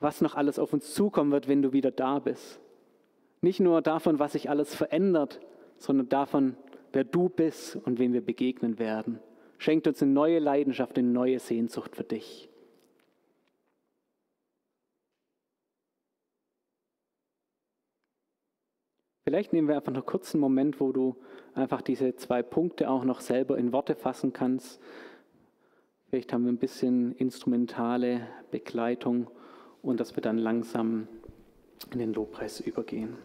was 0.00 0.20
noch 0.20 0.34
alles 0.34 0.58
auf 0.58 0.72
uns 0.72 0.92
zukommen 0.94 1.30
wird, 1.30 1.46
wenn 1.48 1.62
du 1.62 1.72
wieder 1.72 1.90
da 1.90 2.18
bist. 2.18 2.60
Nicht 3.40 3.60
nur 3.60 3.82
davon, 3.82 4.18
was 4.18 4.32
sich 4.32 4.50
alles 4.50 4.74
verändert, 4.74 5.40
sondern 5.78 6.08
davon, 6.08 6.56
wer 6.92 7.04
du 7.04 7.28
bist 7.28 7.76
und 7.76 7.98
wem 7.98 8.12
wir 8.12 8.24
begegnen 8.24 8.78
werden. 8.78 9.20
Schenkt 9.58 9.86
uns 9.86 10.02
eine 10.02 10.10
neue 10.10 10.40
Leidenschaft, 10.40 10.98
eine 10.98 11.08
neue 11.08 11.38
Sehnsucht 11.38 11.94
für 11.94 12.04
dich. 12.04 12.48
Vielleicht 19.24 19.52
nehmen 19.52 19.68
wir 19.68 19.76
einfach 19.76 19.92
noch 19.92 20.04
kurz 20.04 20.34
einen 20.34 20.40
Moment, 20.40 20.80
wo 20.80 20.90
du 20.90 21.16
einfach 21.54 21.80
diese 21.80 22.16
zwei 22.16 22.42
Punkte 22.42 22.90
auch 22.90 23.04
noch 23.04 23.20
selber 23.20 23.56
in 23.56 23.72
Worte 23.72 23.94
fassen 23.94 24.32
kannst. 24.32 24.80
Vielleicht 26.08 26.32
haben 26.32 26.44
wir 26.44 26.52
ein 26.52 26.58
bisschen 26.58 27.12
instrumentale 27.12 28.26
Begleitung 28.50 29.30
und 29.80 30.00
dass 30.00 30.16
wir 30.16 30.22
dann 30.22 30.38
langsam 30.38 31.06
in 31.92 32.00
den 32.00 32.12
Lobpreis 32.12 32.58
übergehen. 32.58 33.16